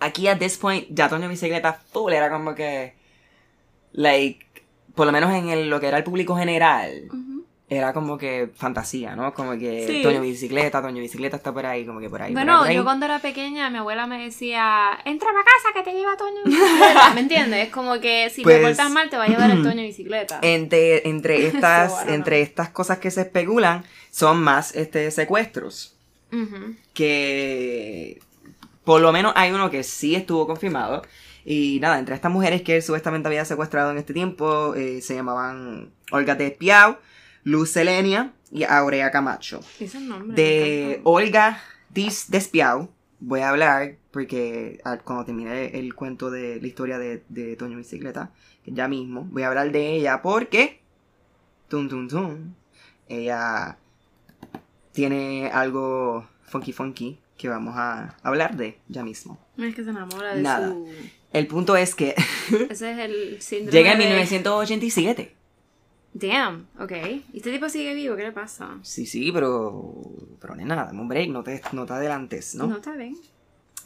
[0.00, 2.94] Aquí, at this point, ya Toño Bicicleta full era como que.
[3.92, 4.46] Like,
[4.94, 7.08] por lo menos en el- lo que era el público general.
[7.70, 9.34] Era como que fantasía, ¿no?
[9.34, 10.02] Como que Sí.
[10.02, 12.32] Toño Bicicleta, Toño Bicicleta está por ahí, como que por ahí.
[12.32, 12.76] Bueno, por ahí.
[12.76, 16.44] yo cuando era pequeña, mi abuela me decía, entra para casa que te lleva Toño
[16.46, 17.14] bicicleta.
[17.14, 17.66] ¿Me entiendes?
[17.66, 20.38] Es como que si Pues- te portas mal, te va a llevar el Toño bicicleta.
[20.42, 25.94] Entre, entre, estas, So, entre estas cosas que se especulan, son más este, secuestros.
[26.94, 28.20] Que
[28.84, 31.02] por lo menos hay uno que sí estuvo confirmado.
[31.44, 35.14] Y nada, entre estas mujeres que él supuestamente había secuestrado en este tiempo, eh, se
[35.14, 36.96] llamaban Olga Despiau,
[37.44, 39.60] Luz Selenia y Aurea Camacho.
[39.80, 40.34] Ese nombre.
[40.36, 41.00] De.
[41.04, 46.98] Olga Dis Despiau voy a hablar porque ah, cuando termine el cuento de la historia
[46.98, 48.30] de, de Toño Bicicleta,
[48.66, 50.80] ya mismo, voy a hablar de ella porque,
[51.68, 52.54] tum tum tum,
[53.08, 53.76] ella
[54.92, 59.38] tiene algo funky funky que vamos a hablar de ya mismo.
[59.58, 60.68] Es que se enamora de Nada.
[60.70, 60.88] su...
[61.32, 62.14] El punto es que
[62.70, 65.34] Ese es el síndrome llega en de- 1987.
[66.14, 66.92] Damn, ok.
[67.32, 68.16] ¿Y este tipo sigue vivo?
[68.16, 68.78] ¿Qué le pasa?
[68.82, 69.94] Sí, sí, pero.
[70.40, 72.76] Pero nena, dame un break, no te, no te adelantes, ¿no?
[72.76, 73.16] está bien.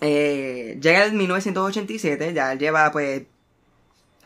[0.01, 3.23] Eh, llega el 1987, ya él lleva pues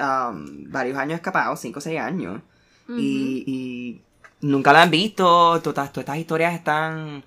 [0.01, 2.41] um, varios años escapado, 5 o 6 años,
[2.89, 4.03] y, y
[4.41, 7.25] nunca lo han visto, todas, todas estas historias están,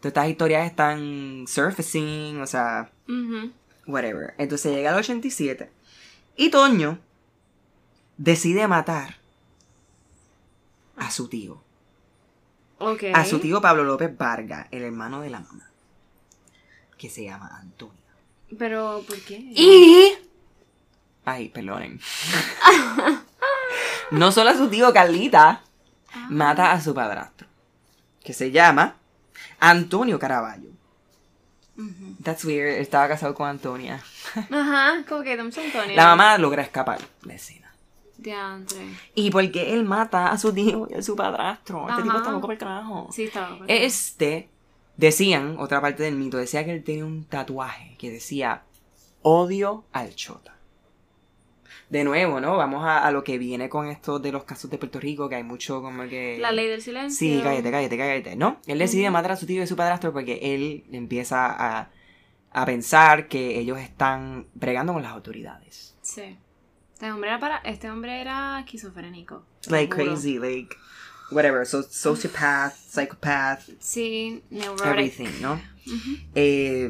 [0.00, 2.90] todas estas historias están surfacing, o sea,
[3.86, 4.34] whatever.
[4.38, 5.70] Entonces llega el 87
[6.36, 6.98] y Toño
[8.16, 9.23] decide matar
[10.96, 11.62] a su tío,
[12.78, 13.04] Ok.
[13.14, 15.70] a su tío Pablo López Vargas, el hermano de la mamá,
[16.98, 17.94] que se llama Antonio.
[18.58, 19.36] Pero, ¿por qué?
[19.36, 20.12] Y.
[21.24, 22.00] Ay, perdonen.
[24.10, 25.62] no solo a su tío Carlita,
[26.28, 27.48] mata a su padrastro,
[28.22, 28.96] que se llama
[29.58, 30.70] Antonio Caraballo.
[32.22, 34.00] That's weird, estaba casado con Antonia.
[34.50, 35.96] Ajá, como que Antonio.
[35.96, 37.63] La mamá logra escapar la escena.
[38.24, 38.80] Diantre.
[39.14, 41.82] ¿Y por qué él mata a su tío y a su padrastro?
[41.82, 42.02] Este Ajá.
[42.02, 43.08] tipo está loco por el carajo.
[43.12, 43.30] Sí.
[43.68, 44.48] Este,
[44.96, 48.62] decían, otra parte del mito, decía que él tenía un tatuaje que decía
[49.22, 50.52] odio al chota.
[51.90, 52.56] De nuevo, ¿no?
[52.56, 55.36] Vamos a, a lo que viene con esto de los casos de Puerto Rico, que
[55.36, 56.38] hay mucho como que...
[56.40, 57.16] La ley del silencio.
[57.16, 58.36] Sí, cállate, cállate, cállate.
[58.36, 58.56] ¿No?
[58.66, 61.90] Él decide matar a su tío y a su padrastro porque él empieza a,
[62.52, 65.94] a pensar que ellos están bregando con las autoridades.
[66.02, 66.36] Sí.
[67.04, 67.56] Este hombre era para.
[67.58, 69.44] Este hombre era esquizofrénico.
[69.68, 70.74] Like crazy, like...
[71.30, 74.86] Whatever, so, sociopath, psychopath, Sí, neurotic.
[74.86, 75.60] everything, ¿no?
[76.34, 76.88] Eh,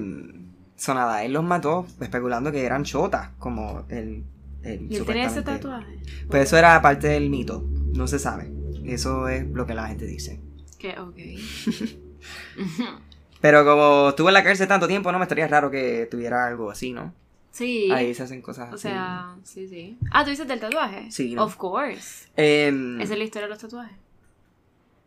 [0.77, 4.23] so nada, él los mató especulando que eran chotas, como el...
[4.63, 5.99] el ¿Y él tenía ese tatuaje?
[6.29, 8.53] Pues eso era parte del mito, no se sabe.
[8.85, 10.41] Eso es lo que la gente dice.
[10.79, 11.17] Que, ok.
[13.41, 16.71] Pero como estuvo en la cárcel tanto tiempo, no me estaría raro que tuviera algo
[16.71, 17.13] así, ¿no?
[17.55, 17.89] Sí.
[17.93, 19.97] Ahí se hacen cosas O sea, sí, sí.
[20.11, 21.09] Ah, ¿tú dices del tatuaje?
[21.13, 21.45] Sí, ¿no?
[21.45, 22.27] Of course.
[22.37, 23.97] Em, Esa es la historia de los tatuajes.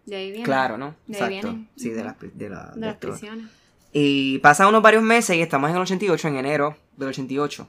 [0.05, 0.45] De ahí viene.
[0.45, 0.95] claro, ¿no?
[1.07, 1.47] De ahí Exacto.
[1.49, 1.69] vienen.
[1.75, 3.47] Sí, de las, de la- De de las prisiones.
[3.91, 7.67] Y pasan unos varios meses y estamos en el 88, en enero del 88.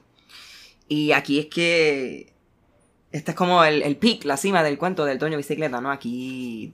[0.87, 2.33] Y aquí es que.
[3.11, 5.91] Este es como el, el peak, la cima del cuento del Toño Bicicleta, ¿no?
[5.91, 6.73] Aquí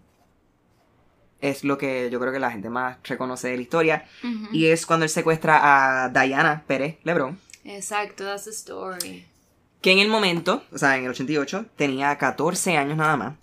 [1.41, 4.05] es lo que yo creo que la gente más reconoce de la historia.
[4.51, 9.26] Y es cuando él secuestra a Diana Pérez Lebrón, Exacto, that's the story.
[9.82, 13.36] que en el momento, o sea, en el 88, tenía 14 años nada más.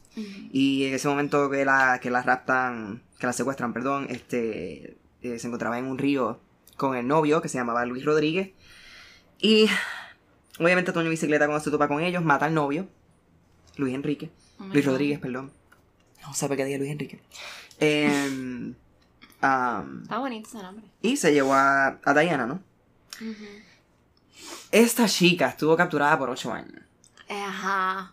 [0.53, 5.39] Y en ese momento que la, que la raptan, que la secuestran, perdón, este, eh,
[5.39, 6.41] se encontraba en un río
[6.77, 8.51] con el novio que se llamaba Luis Rodríguez.
[9.41, 9.69] Y
[10.59, 12.89] obviamente Toño Bicicleta cuando se topa con ellos mata al novio,
[13.77, 14.31] Luis Enrique.
[14.59, 14.93] Oh Luis God.
[14.93, 15.53] Rodríguez, perdón.
[16.23, 17.21] No sé por qué dije Luis Enrique.
[17.79, 18.75] Em,
[19.35, 20.85] Está bonito ese nombre.
[21.03, 22.61] y se llevó a, a Diana, ¿no?
[24.71, 26.81] Esta chica estuvo capturada por ocho años.
[27.29, 28.13] Ajá.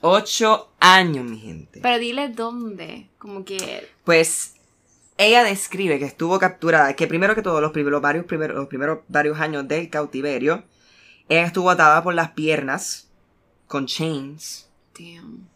[0.00, 1.80] Ocho años, mi gente.
[1.82, 3.08] Pero dile dónde.
[3.18, 3.88] Como que.
[4.04, 4.54] Pues
[5.18, 9.00] ella describe que estuvo capturada, que primero que todo, los primeros varios, primeros, los primeros
[9.08, 10.64] varios años del cautiverio,
[11.28, 13.08] ella estuvo atada por las piernas
[13.66, 14.68] con chains
[14.98, 15.46] Damn.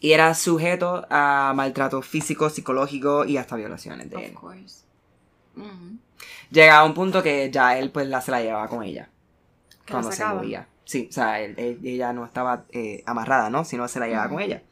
[0.00, 4.32] y era sujeto a maltrato físico, psicológico y hasta violaciones de Of él.
[4.34, 4.76] course.
[5.56, 5.96] Ujú.
[6.50, 9.08] Llegaba a un punto que ya él pues la, se la llevaba con ella
[9.84, 10.68] Que cuando se movía.
[10.84, 13.64] Sí, o sea, él- él- ella no estaba eh, amarrada, ¿no?
[13.64, 14.62] Sino se la llevaba con ella.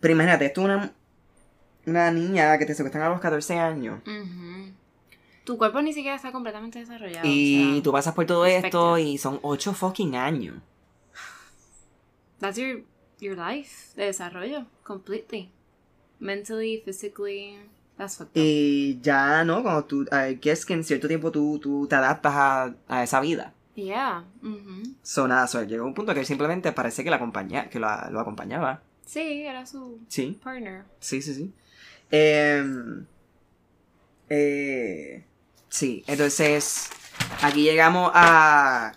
[0.00, 0.92] Pero imagínate, esto es una,
[1.86, 4.00] una niña que te secuestran a los 14 años.
[5.44, 7.26] Tu cuerpo ni siquiera está completamente desarrollado.
[7.26, 10.56] Y o sea, tú pasas por todo esto y son 8 fucking años.
[12.40, 12.82] That's your,
[13.20, 14.66] your life de desarrollo.
[14.84, 15.50] Completely.
[16.18, 17.58] Mentally, physically.
[18.34, 19.62] Y ya, ¿no?
[19.62, 23.20] Cuando tú, I guess que en cierto tiempo tú, tú te adaptas a, a esa
[23.20, 23.52] vida.
[23.74, 24.24] Yeah.
[24.42, 24.82] ujú.
[25.02, 28.08] So, nada, so, llegó un punto que él simplemente parece que, la acompaña, que la-
[28.10, 28.82] lo acompañaba.
[29.04, 30.84] Sí, era su Sí, partner.
[31.00, 31.52] sí, sí, sí.
[32.10, 33.06] Em,
[34.28, 35.24] eh,
[35.68, 36.88] sí, entonces
[37.42, 38.92] aquí llegamos a...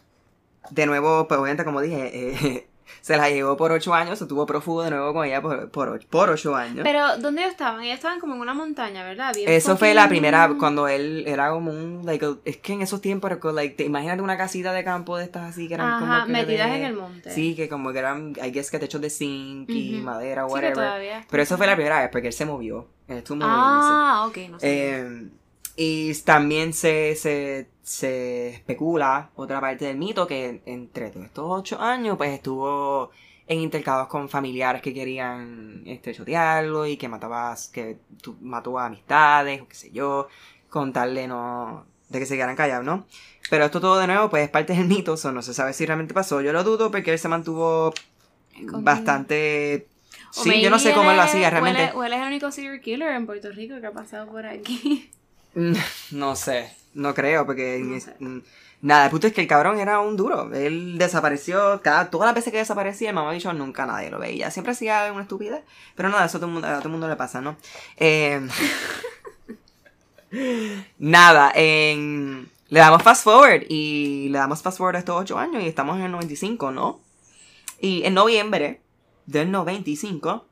[0.72, 2.68] De nuevo, pues obviamente como dije, eh,
[3.10, 6.07] se la llevó por ocho años, estuvo prófugo de nuevo con ella por, por, ocho,
[6.12, 6.82] por ocho años.
[6.84, 7.82] Pero, ¿dónde ellos estaban?
[7.82, 9.34] Ellos estaban como en una montaña, ¿verdad?
[9.34, 13.01] Bien Eso fue la primera, cuando él era como un, like, es que en esos
[13.01, 16.26] tiempos, like, te, imagínate una casita de campo de estas así que eran Ajá, como
[16.28, 17.32] que metidas de- en el monte.
[17.32, 20.74] Sí, que como que eran, I guess que techos de zinc y madera, Sí, whatever.
[20.76, 21.26] todavía.
[21.32, 22.88] Pero eso fue la primera vez, porque él se movió.
[23.07, 23.89] Él estuvo moviéndose.
[23.91, 24.68] Ah, ok, no sé.
[24.99, 25.30] Eh,
[25.82, 31.80] y también se, se, se especula, otra parte del mito, que entre todos estos ocho
[31.80, 33.11] años, pues estuvo
[33.47, 38.88] en intercambios con familiares que querían este, chotearlo y que mataba, que tu- mató a
[38.88, 40.27] amistades, o qué sé yo,
[40.69, 43.05] con tal de no, de que se quedaran callados, ¿no?
[43.49, 45.86] Pero esto todo de nuevo, pues es parte del mito, so no se sabe si
[45.86, 46.41] realmente pasó.
[46.41, 47.93] Yo lo dudo porque él se mantuvo
[48.84, 49.88] bastante...
[50.38, 51.84] O Sí, yo no sé cómo él lo hacía o realmente.
[51.84, 54.27] él es- O él es el único serial killer en Puerto Rico que ha pasado
[54.30, 55.09] por aquí.
[56.12, 58.16] No sé, no creo, porque No es- sé.
[58.82, 60.54] nada, el punto es que el cabrón era un duro.
[60.54, 64.52] Él desapareció, cada, todas las veces que desaparecía, el mamá dicho nunca nadie lo veía.
[64.52, 65.62] Siempre hacía alguna estupidez,
[65.95, 67.58] pero nada, eso a todo el mundo, a todo el mundo le pasa, ¿no?
[67.97, 68.39] Eh,
[71.00, 75.64] nada, en, le damos fast forward y le damos fast forward a estos ocho años
[75.64, 77.00] y estamos en el 95, ¿no?
[77.82, 78.82] Y en noviembre
[79.26, 80.45] del 95,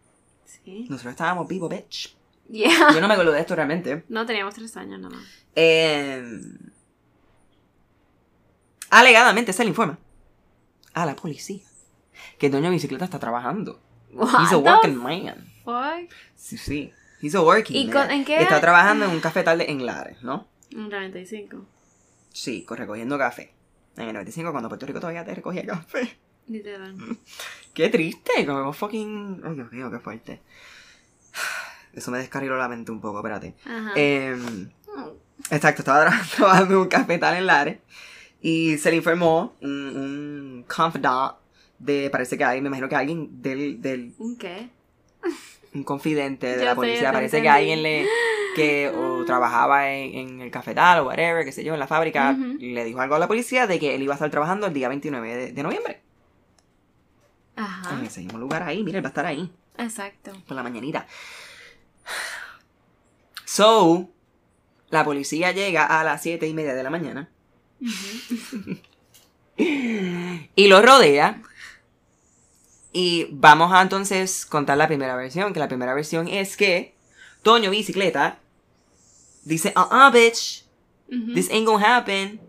[0.45, 0.85] Sí.
[0.89, 2.16] nosotros estábamos vivos, bitch.
[2.49, 2.93] Yeah.
[2.93, 4.03] Yo no me acuerdo de esto realmente.
[4.09, 5.25] No, teníamos tres años nada más.
[5.55, 6.23] Eh,
[8.89, 9.99] alegadamente se le informa
[10.93, 11.63] a la policía
[12.39, 13.79] que el dueño de bicicleta está trabajando.
[14.11, 15.45] He's a working man.
[15.63, 16.09] fuck?
[16.35, 16.93] Sí, sí.
[17.21, 17.93] He's a working ¿Y man.
[17.93, 20.47] con- en qué- Está trabajando en un cafetal de, en Lares, ¿no?
[20.73, 21.65] Un 95.
[22.31, 23.53] Sí, recogiendo café.
[23.97, 26.17] En el 95, cuando Puerto Rico todavía te recogía café.
[26.47, 26.95] Literal.
[27.73, 29.41] Qué triste, como fucking...
[29.43, 30.41] Ay, Dios mío, qué fuerte.
[31.97, 33.55] Eso me descarriló la mente un poco, espérate.
[33.65, 33.91] Ajá.
[33.95, 34.69] Em,
[35.51, 37.77] Exacto, estaba tra- trabajando en un cafetal en Lares
[38.41, 41.35] y se le informó un, un confidant
[41.79, 44.69] de, parece que hay, me imagino que alguien del, del ¿Un qué?
[45.73, 48.07] un confidente de Yo la policía, parece que alguien le,
[48.55, 52.33] que o trabajaba en, en el cafetal o whatever, qué sé yo, en la fábrica,
[52.59, 54.89] le dijo algo a la policía de que él iba a estar trabajando el día
[54.89, 56.01] 29 de, de noviembre.
[57.55, 57.97] Ajá.
[57.97, 59.51] En ese mismo lugar ahí, mira, él va a estar ahí.
[59.77, 60.31] Exacto.
[60.47, 61.05] por la mañanita.
[63.47, 64.09] So,
[64.89, 67.29] la policía llega a las siete y media de la mañana
[69.57, 71.41] y lo rodea.
[72.91, 76.93] Y vamos a entonces contar la primera versión, que la primera versión es que
[77.41, 78.39] Toño Bicicleta
[79.45, 80.65] dice, uh-uh, bitch,
[81.09, 81.33] Ujú.
[81.33, 82.41] this ain't gonna happen.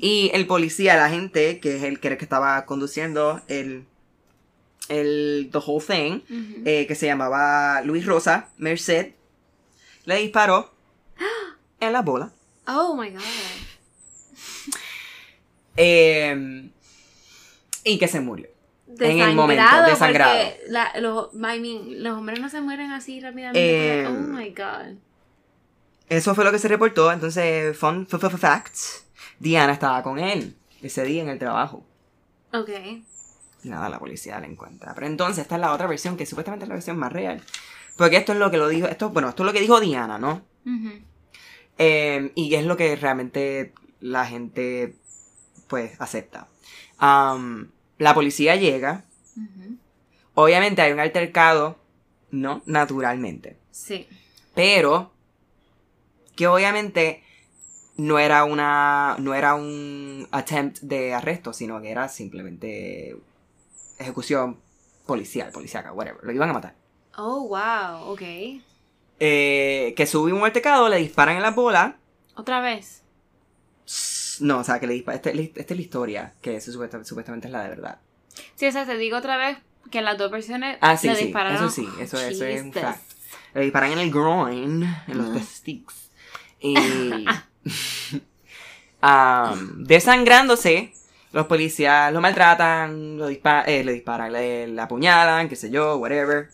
[0.00, 3.86] Y el policía, la gente, que es el que estaba conduciendo el,
[4.88, 6.62] el, the whole thing, Ujú.
[6.64, 9.12] eh, que se llamaba Luis Rosa Merced,
[10.04, 10.72] le disparó
[11.80, 12.32] en la bola.
[12.66, 13.20] Oh my god.
[15.76, 16.70] eh,
[17.84, 18.48] y que se murió.
[18.98, 20.38] En el momento, Desangrado,
[20.68, 24.00] la- los, I mean, los hombres no se mueren así rápidamente.
[24.00, 24.98] Eh, porque- oh my god.
[26.08, 27.10] Eso fue lo que se reportó.
[27.10, 29.06] Entonces, fun, f- f- facts.
[29.40, 31.84] Diana estaba con él ese día en el trabajo.
[32.52, 32.70] Ok.
[33.64, 34.94] Nada, la policía la encuentra.
[34.94, 37.42] Pero entonces, esta es la otra versión, que supuestamente es la versión más real.
[37.96, 40.18] Porque esto es lo que lo dijo, esto, bueno, esto es lo que dijo Diana,
[40.18, 40.42] ¿no?
[41.78, 44.96] Eh, y es lo que realmente la gente,
[45.68, 46.48] pues, acepta.
[47.00, 49.04] La policía llega,
[50.34, 51.78] obviamente hay un altercado,
[52.30, 52.62] ¿no?
[52.66, 53.58] Naturalmente.
[53.70, 54.08] Sí.
[54.54, 55.12] Pero
[56.36, 57.22] que obviamente
[57.96, 63.16] no era una no era un attempt de arresto, sino que era simplemente
[63.98, 64.58] ejecución
[65.06, 66.24] policial, policíaca, whatever.
[66.24, 66.83] Lo iban a matar.
[67.16, 68.22] Oh, wow, ok.
[69.20, 71.96] Eh, que sube un altercado, le disparan en la bola.
[72.34, 73.02] Otra vez.
[74.40, 75.16] No, o sea, que le disparan.
[75.24, 77.98] Esta, esta es la historia, que eso supuestamente es la de verdad.
[78.56, 79.58] Sí, o sea, te digo otra vez
[79.90, 81.24] que las dos versiones Ah, sí, le sí.
[81.26, 81.56] dispararon.
[81.56, 83.00] Eso sí, eso, eso es un fact.
[83.54, 86.10] Le disparan en el groin, en los testículos.
[86.60, 87.26] Y.
[89.76, 90.92] desangrándose,
[91.32, 95.96] los policías lo maltratan, lo dispa- eh, le disparan, le, le apuñalan, qué sé yo,
[95.98, 96.48] whatever.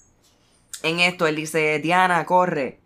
[0.82, 2.80] En esto él dice: Diana, corre.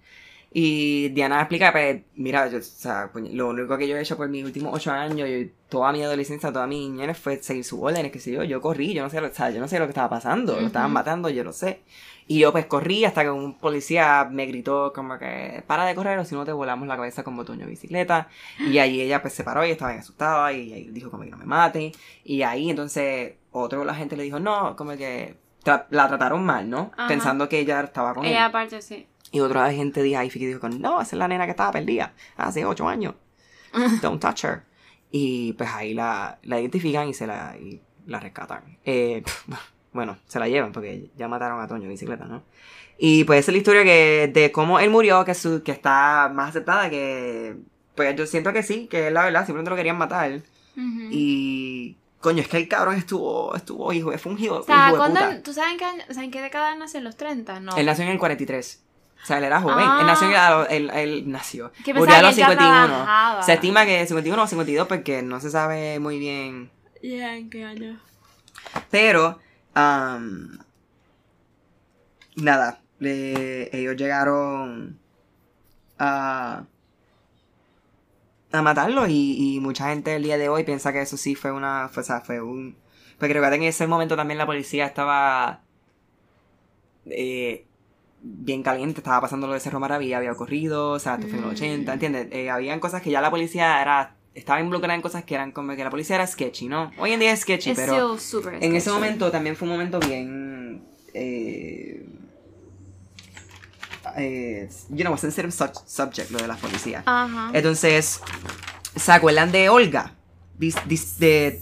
[0.57, 4.29] Y Diana explica, pues, mira, yo, o sea, lo único que yo he hecho por
[4.29, 8.13] mis últimos ocho años, yo- toda mi adolescencia, toda mi niñez fue seguir sus órdenes,
[8.13, 9.87] qué sé yo, yo corrí, yo no sé, lo- o sea, yo no sé lo
[9.87, 11.81] que estaba pasando, lo estaban matando, yo lo sé.
[12.29, 16.19] Y yo pues corrí hasta que un policía me gritó como que para de correr
[16.19, 18.29] o si no te volamos la cabeza con botón de bicicleta.
[18.59, 21.31] Y ahí ella pues se paró y estaba bien asustada y, ahí dijo como que
[21.31, 21.93] no me mate.
[22.25, 26.45] Y ahí entonces otro de la gente le dijo no, como que tra- la trataron
[26.45, 26.93] mal, ¿no?
[26.97, 27.09] Ajá.
[27.09, 28.31] Pensando que ella estaba con él.
[28.33, 29.07] Ella aparte sí.
[29.33, 32.65] Y otra gente dijo, ahí dijo, no, esa es la nena que estaba perdida hace
[32.65, 33.15] ocho años.
[34.03, 34.63] Don't touch her.
[35.11, 38.79] Y pues ahí la, la identifican y se la, y la rescatan.
[38.85, 39.23] Eh,
[39.93, 42.43] bueno, se la llevan porque ya mataron a Toño en bicicleta, ¿no?
[42.97, 46.31] Y pues esa es la historia que, de cómo él murió, que, su, que está
[46.33, 47.57] más aceptada, que
[47.97, 50.43] pues yo siento que sí, que es la verdad, simplemente lo querían matar.
[51.11, 54.93] Y coño, es que el cabrón estuvo, estuvo hijo, fue un hijo, O sea, hijo
[54.93, 55.43] de ¿cuándo- puta.
[55.43, 56.99] ¿tú sabes en qué, año- o sea, en qué década él nació?
[56.99, 57.61] ¿En los 30?
[57.61, 57.77] No.
[57.77, 58.83] Él nació en el 43.
[59.23, 59.87] O sea, él era joven.
[59.89, 59.99] Ah.
[60.01, 61.71] Él nació en el- él, él nació.
[61.85, 62.87] Que Murió a que los él ya 51.
[62.87, 63.43] trabajaba.
[63.43, 66.71] Se estima que 51 o 52 porque no se sabe muy bien.
[67.03, 68.01] Ya, ¿en qué año?
[68.91, 69.39] Pero,
[69.75, 70.59] am,
[72.37, 74.99] nada, le- ellos llegaron
[75.99, 76.65] a,
[78.55, 81.53] a matarlo y, y mucha gente el día de hoy piensa que eso sí fue
[81.53, 82.77] una, fue, o sea, fue un...
[83.19, 85.61] Porque recuerden que en ese momento también la policía estaba
[87.07, 87.67] eh,
[88.23, 91.43] bien caliente, estaba pasando lo de Cerro Maravilla, había ocurrido, o sea, esto fue en
[91.45, 91.57] los Mm.
[91.57, 92.29] 80, ¿entiendes?
[92.33, 95.77] Eh, habían cosas que ya la policía era, estaba involucrada en cosas que eran como
[95.77, 96.91] que la policía era sketchy, ¿no?
[96.99, 98.13] Hoy en día es sketchy, Es pero...
[98.15, 98.91] En ese sketchy.
[98.91, 100.83] momento también fue un momento bien.
[101.13, 102.05] Eh,
[104.17, 107.03] eh, you know, sensitive sub- subject, lo de las policías.
[107.07, 107.51] Ajá.
[107.53, 108.21] Entonces,
[108.97, 110.13] ¿se acuerdan de Olga?
[110.59, 111.61] Dis- dis- de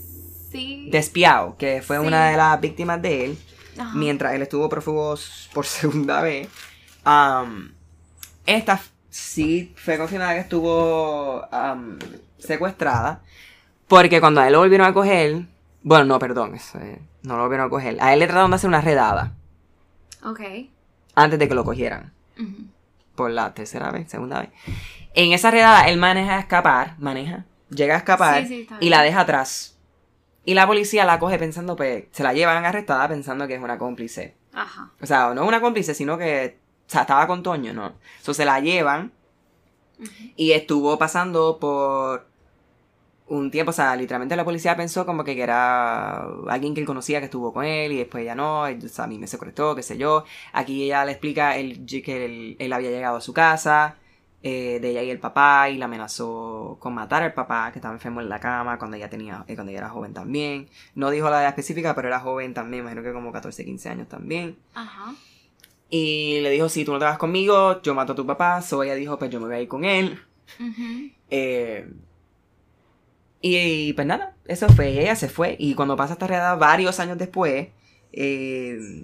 [0.51, 0.89] sí.
[0.91, 2.05] Despiao, que fue Sí.
[2.05, 3.37] una de las víctimas de él,
[3.77, 3.95] Ajá.
[3.95, 5.15] mientras él estuvo prófugo
[5.53, 6.47] por segunda vez.
[7.05, 7.71] Um,
[8.45, 8.79] esta
[9.09, 11.97] sí fue confirmada que estuvo um,
[12.37, 13.21] secuestrada,
[13.87, 15.45] porque cuando a él lo volvieron a coger,
[15.81, 18.55] bueno, no, perdón, eso, eh, no lo volvieron a coger, a él le trataron de
[18.55, 19.33] hacer una redada
[20.23, 20.39] Ok.
[21.15, 22.13] antes de que lo cogieran,
[23.15, 24.49] Por la tercera vez, segunda vez.
[25.13, 28.89] En esa redada él maneja a escapar, maneja, llega a escapar Sí, sí, está y
[28.89, 29.77] la deja atrás.
[30.45, 33.77] Y la policía la coge pensando, pues, se la llevan arrestada pensando que es una
[33.77, 34.35] cómplice.
[34.51, 34.91] Ajá.
[35.01, 36.57] O sea, no una cómplice, sino que
[36.87, 37.93] o sea, estaba con Toño, ¿no?
[38.17, 39.11] Entonces se la llevan
[40.35, 42.27] y estuvo pasando por
[43.27, 47.19] un tiempo, o sea, literalmente la policía pensó como que era alguien que él conocía
[47.19, 49.83] que estuvo con él y después ya no, o sea, a mí me secuestró, qué
[49.83, 50.25] sé yo.
[50.51, 53.97] Aquí ella le explica él, que él, él había llegado a su casa,
[54.41, 57.93] eh, de ella y el papá, y la amenazó con matar al papá, que estaba
[57.93, 60.67] enfermo en la cama cuando ella tenía, eh, cuando ella era joven también.
[60.95, 64.09] No dijo la edad específica, pero era joven también, imagino que como 14, 15 años
[64.09, 64.57] también.
[64.75, 65.15] Ajá.
[65.89, 68.61] Y le dijo, si tú no te vas conmigo, yo mato a tu papá.
[68.63, 70.19] So ella dijo, pues yo me voy a ir con él.
[71.29, 71.87] Eh,
[73.43, 74.91] y, pues nada, eso fue.
[74.91, 75.55] y Ella se fue.
[75.59, 77.67] Y cuando pasa esta redada, varios años después,
[78.13, 79.03] eh,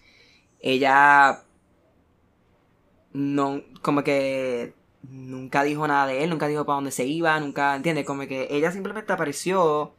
[0.59, 1.43] ella
[3.13, 4.73] no, como que
[5.09, 8.05] nunca dijo nada de él, nunca dijo para dónde se iba, nunca, ¿entiendes?
[8.05, 9.93] Como que ella simplemente apareció.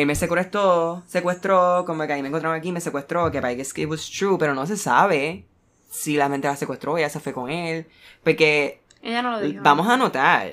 [0.00, 3.62] Él me secuestró, secuestró, como que ahí me encontraron aquí, me secuestró, que para que
[3.62, 5.44] it was true, pero no se sabe
[5.90, 7.86] si la mente la secuestró, ella se fue con él.
[8.24, 9.62] Porque Ella no lo dijo.
[9.62, 10.52] vamos a notar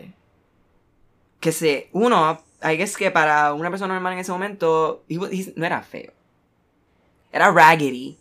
[1.40, 5.32] que se, uno, I guess que para una persona normal en ese momento, he was-
[5.32, 6.12] he- no era feo.
[7.32, 8.18] Era raggedy.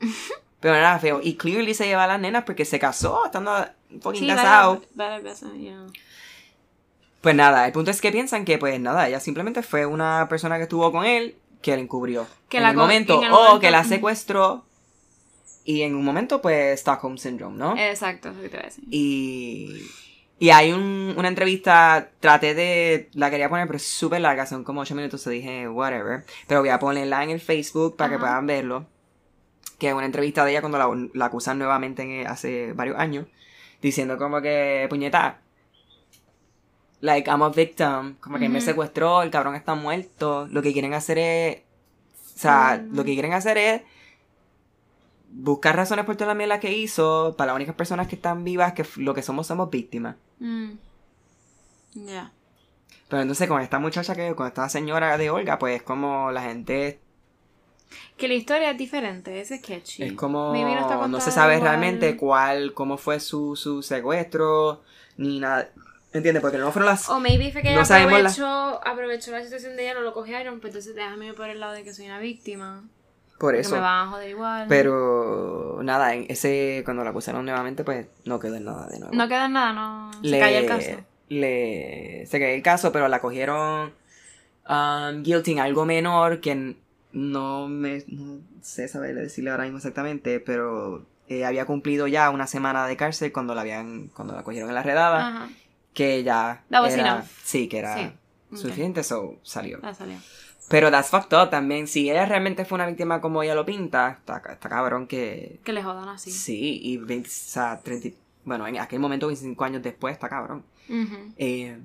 [0.60, 1.20] pero no era feo.
[1.22, 3.52] Y clearly se lleva a las nenas porque se casó estando
[4.02, 4.74] fucking Sí, casado.
[4.74, 5.86] varias, varias veces, yeah.
[7.22, 10.56] Pues nada, el punto es que piensan que, pues nada, ella simplemente fue una persona
[10.58, 12.26] que estuvo con él que la encubrió.
[12.48, 14.64] Que en la el momento, en el o momento- que la secuestró.
[15.64, 17.76] Y en un momento, pues, Stockholm Syndrome, ¿no?
[17.78, 18.84] Exacto, eso que te voy a decir.
[18.90, 19.88] Y,
[20.40, 24.64] y hay un- una entrevista, traté de, la quería poner, pero es súper larga, son
[24.64, 26.24] como 8 minutos, y dije, whatever.
[26.48, 28.86] Pero voy a ponerla en el Facebook para que puedan verlo.
[29.78, 33.26] Que es una entrevista de ella cuando la, la acusan nuevamente en- hace varios años,
[33.80, 35.41] diciendo como que, puñeta,
[37.02, 40.94] like, I'm a victim, como que me secuestró, el cabrón está muerto, lo que quieren
[40.94, 41.56] hacer es,
[42.36, 42.96] o sea, Mm.
[42.96, 43.82] lo que quieren hacer es
[45.30, 48.72] buscar razones por toda la mierda que hizo para las únicas personas que están vivas,
[48.72, 50.16] que lo que somos somos víctimas.
[50.40, 50.70] Mm.
[51.94, 52.32] Ya.
[53.08, 56.98] Pero entonces con esta muchacha que, con esta señora de Olga, pues como la gente
[58.16, 60.02] Que la historia es diferente, es sketchy.
[60.04, 61.68] es como no contada se sabe igual.
[61.68, 64.82] realmente cuál, cómo fue su, su secuestro,
[65.18, 65.68] ni nada.
[66.12, 66.42] ¿Entiendes?
[66.42, 67.08] Porque no fueron las...
[67.08, 70.00] O maybe fue que No ella sabemos la- aprovechó, aprovechó la situación de ella, no
[70.00, 72.84] lo cogieron, pues entonces déjame ir por el lado de que soy una víctima.
[73.38, 73.74] por eso.
[73.76, 74.66] me van a joder igual.
[74.68, 79.14] Pero nada, en ese cuando la acusaron nuevamente, pues no quedó en nada de nuevo.
[79.14, 80.10] No queda en nada, no.
[80.22, 80.90] Se le, cayó el caso.
[81.28, 83.92] le se cayó el caso, pero la cogieron
[84.68, 86.76] um, guilty en algo menor que
[87.12, 92.46] no me no sé saber decirle ahora mismo exactamente, pero eh, había cumplido ya una
[92.46, 95.48] semana de cárcel cuando la habían cuando la cogieron en la redada, Ajá.
[95.94, 98.56] Que ya That was era sí que era Sí.
[98.56, 99.80] Suficiente, so salió.
[99.82, 100.18] Ya salió.
[100.68, 101.86] Pero that's fucked up también.
[101.88, 105.72] Si ella realmente fue una víctima como ella lo pinta, está, está cabrón que Que
[105.72, 106.30] le jodan así.
[106.30, 108.10] sí y 20, o sea, 30
[108.44, 110.64] bueno en aquel momento 25 años después está cabrón.
[111.36, 111.78] Eh,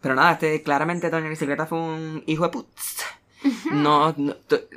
[0.00, 2.66] pero nada, este claramente Tony Bicicleta fue un hijo de put.
[3.72, 4.68] No, no t-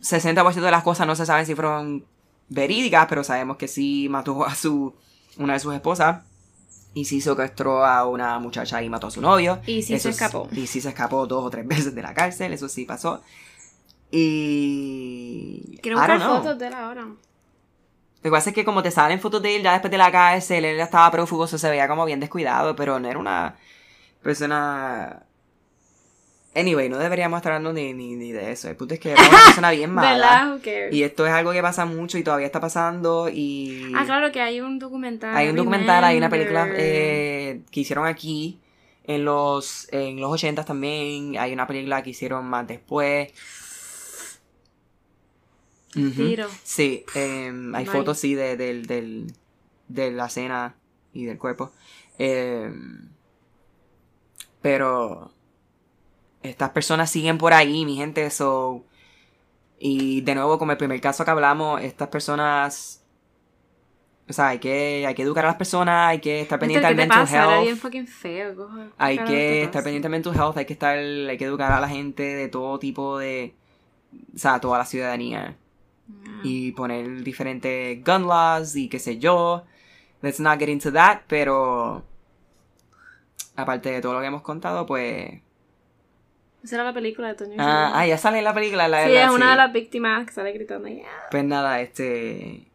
[0.00, 2.04] 60% de las cosas no se saben si fueron
[2.48, 4.94] verídicas, pero sabemos que sí mató a su
[5.38, 6.22] una de sus esposas
[6.94, 9.60] y sí secuestró a una muchacha y mató a su novio.
[9.66, 10.48] Y sí se es- escapó.
[10.52, 13.22] Y sí se escapó dos o tres veces de la cárcel, eso sí pasó.
[14.10, 15.78] Y...
[15.82, 17.02] Quiero buscar fotos de él ahora.
[17.02, 17.16] Lo
[18.22, 20.64] que pasa es que como te salen fotos de él ya después de la cárcel,
[20.64, 23.56] él estaba prófugo, se veía como bien descuidado, pero no era una
[24.22, 25.24] persona...
[26.56, 28.68] Anyway, no deberíamos estar hablando ni, ni, ni de eso.
[28.68, 30.58] El punto es que era una persona bien mala.
[30.92, 33.92] Y esto es algo que pasa mucho y todavía está pasando y...
[33.96, 35.36] Ah, claro que hay un documental.
[35.36, 38.60] Hay un documental, hay una película eh, que hicieron aquí
[39.04, 43.32] en los en los 80 también, hay una película que hicieron más después.
[45.96, 46.10] Ujú.
[46.10, 46.48] Tiro.
[46.62, 49.32] Sí, em, hay fotos sí de, del, del,
[49.88, 50.74] de la cena
[51.12, 51.72] y del cuerpo.
[52.18, 53.08] Em,
[54.62, 55.33] pero
[56.44, 58.84] estas personas siguen por ahí, mi gente, so
[59.78, 63.04] y de nuevo como el primer caso que hablamos, estas personas
[64.26, 66.94] o sea, hay que, hay que educar a las personas, hay que estar pendiente al
[66.94, 67.44] ¿Qué te mental pasa?
[67.44, 67.64] Health.
[67.64, 68.56] bien fucking feo.
[68.56, 68.76] cojo.
[68.76, 71.80] ¿Qué Hay que estar pendiente del mental health, hay que estar, hay que educar a
[71.80, 73.54] la gente de todo tipo de,
[74.34, 75.56] o sea, toda la ciudadanía.
[76.08, 76.40] Ah.
[76.42, 79.64] Y poner diferentes gun laws y qué sé yo.
[80.22, 82.02] Let's not get into that, pero
[83.56, 85.42] aparte de todo lo que hemos contado, pues...
[86.64, 87.56] Esa era la película de Toño.
[87.58, 88.88] Ah, ah, ya sale en la película.
[88.88, 89.50] La, sí, la- es una sí.
[89.50, 90.88] de las víctimas que sale gritando.
[90.88, 91.04] "Yeah".
[91.30, 92.66] Pues nada, este...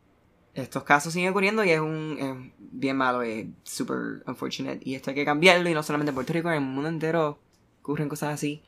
[0.53, 2.17] Estos casos siguen ocurriendo y es un...
[2.19, 4.79] es bien malo, es super unfortunate.
[4.83, 7.39] Y esto hay que cambiarlo y no solamente en Puerto Rico, en el mundo entero
[7.81, 8.61] ocurren cosas así.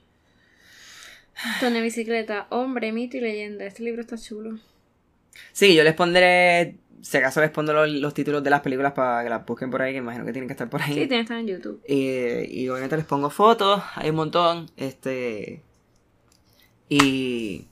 [1.60, 3.66] Toño Bicicleta, hombre, mito y leyenda.
[3.66, 4.58] Este libro está chulo.
[5.54, 6.76] Sí, yo les pondré...
[7.02, 9.82] Si acaso les pongo los, los títulos de las películas para que las busquen por
[9.82, 10.94] ahí, que imagino que tienen que estar por ahí.
[10.94, 11.82] Sí, tiene que estar en YouTube.
[11.86, 14.70] Eh, y obviamente les pongo fotos, hay un montón.
[14.78, 15.64] Este.
[16.90, 17.68] Y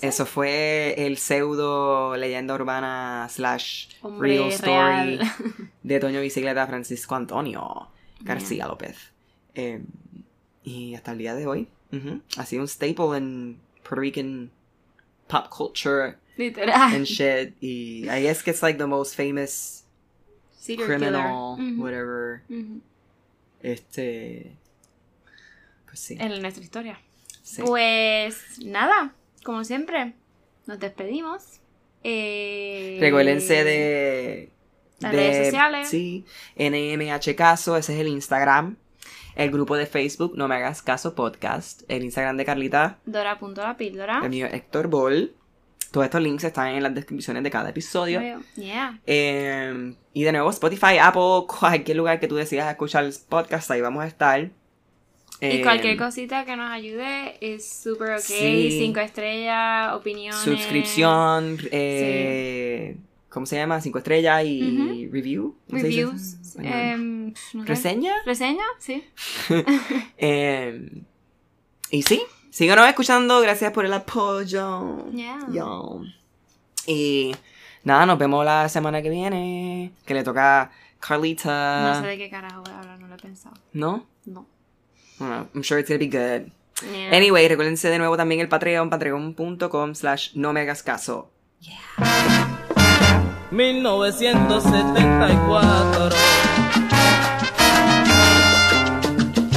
[0.00, 5.20] eso fue el pseudo leyenda urbana slash Hombre real story real.
[5.82, 7.88] de Toño Bicicleta Francisco Antonio
[8.20, 9.12] García López.
[9.54, 9.82] Eh,
[10.62, 11.68] y hasta el día de hoy
[12.36, 14.50] ha sido un staple en Puerto Rican
[15.26, 16.94] pop culture Literal.
[16.94, 17.54] and shit.
[17.60, 19.84] Y I guess que it's like the most famous
[20.58, 22.42] Serial criminal, whatever.
[22.48, 22.80] ujú.
[23.62, 24.56] Este.
[25.86, 26.16] Pues sí.
[26.18, 26.98] En nuestra historia.
[27.42, 27.62] sí.
[27.62, 29.14] Pues nada,
[29.44, 30.14] como siempre,
[30.66, 31.60] nos despedimos.
[32.04, 32.98] Eh...
[33.00, 34.50] Recuérdense de
[35.00, 35.88] Las redes sociales.
[35.88, 36.24] Sí,
[36.56, 38.76] NMH Caso, ese es el Instagram.
[39.34, 41.82] El grupo de Facebook, No Me Hagas Caso Podcast.
[41.88, 44.20] El Instagram de Carlita, Dora.lapíldora.
[44.22, 45.32] el mío Héctor Ball.
[45.90, 48.20] Todos estos links están en las descripciones de cada episodio.
[48.56, 49.00] Yeah.
[49.06, 53.80] Eh, y de nuevo, Spotify, Apple, cualquier lugar que tú decidas escuchar el podcast, ahí
[53.80, 54.50] vamos a estar.
[55.40, 58.18] Y cualquier cosita que nos ayude es súper ok.
[58.18, 58.76] Sí.
[58.78, 60.40] Cinco estrellas, opiniones.
[60.40, 62.96] Suscripción, eh,
[63.28, 63.80] ¿cómo se llama?
[63.80, 65.56] Cinco estrellas y review.
[65.68, 66.56] ¿Cómo se dice eso en Reviews.
[66.58, 67.68] em, no sé.
[67.68, 68.12] ¿Reseña?
[68.26, 68.64] ¿Reseña?
[68.78, 69.04] Sí.
[71.90, 73.40] Y sí, síganos escuchando.
[73.40, 75.10] Gracias por el apoyo.
[75.12, 75.38] Yeah.
[75.52, 76.00] Yo.
[76.86, 77.34] Y
[77.84, 79.92] nada, nos vemos la semana que viene.
[80.04, 80.70] Que le toca a
[81.00, 81.94] Carlita.
[81.94, 83.56] No sé de qué carajo voy a hablar, no lo he pensado.
[83.72, 84.06] ¿No?
[84.24, 84.46] No.
[85.18, 86.50] Bueno, I'm sure it's gonna be good.
[86.82, 87.16] Yeah.
[87.16, 91.30] Anyway, recuérdense de nuevo también el Patreon, patreon.com slash no me hagas caso.
[93.50, 96.08] 1974.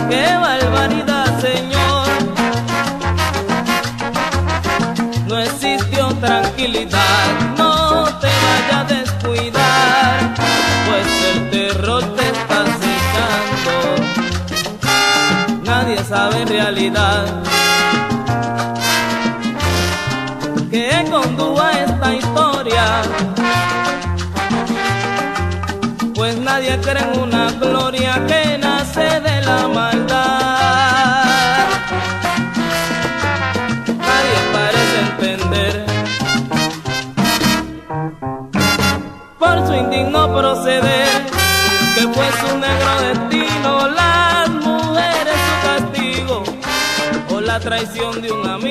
[0.10, 1.11] ¡Qué barbaridad,
[5.32, 10.36] No existió tranquilidad, no te vayas a descuidar,
[10.86, 13.74] pues el terror te está acechando.
[15.64, 17.26] Nadie sabe en realidad
[20.70, 23.02] que condujo a esta historia
[26.22, 28.41] pues nadie cree en una gloria que
[40.42, 41.08] proceder
[41.94, 46.44] que fue su negro destino, las mujeres su castigo
[47.30, 48.71] o la traición de un amigo.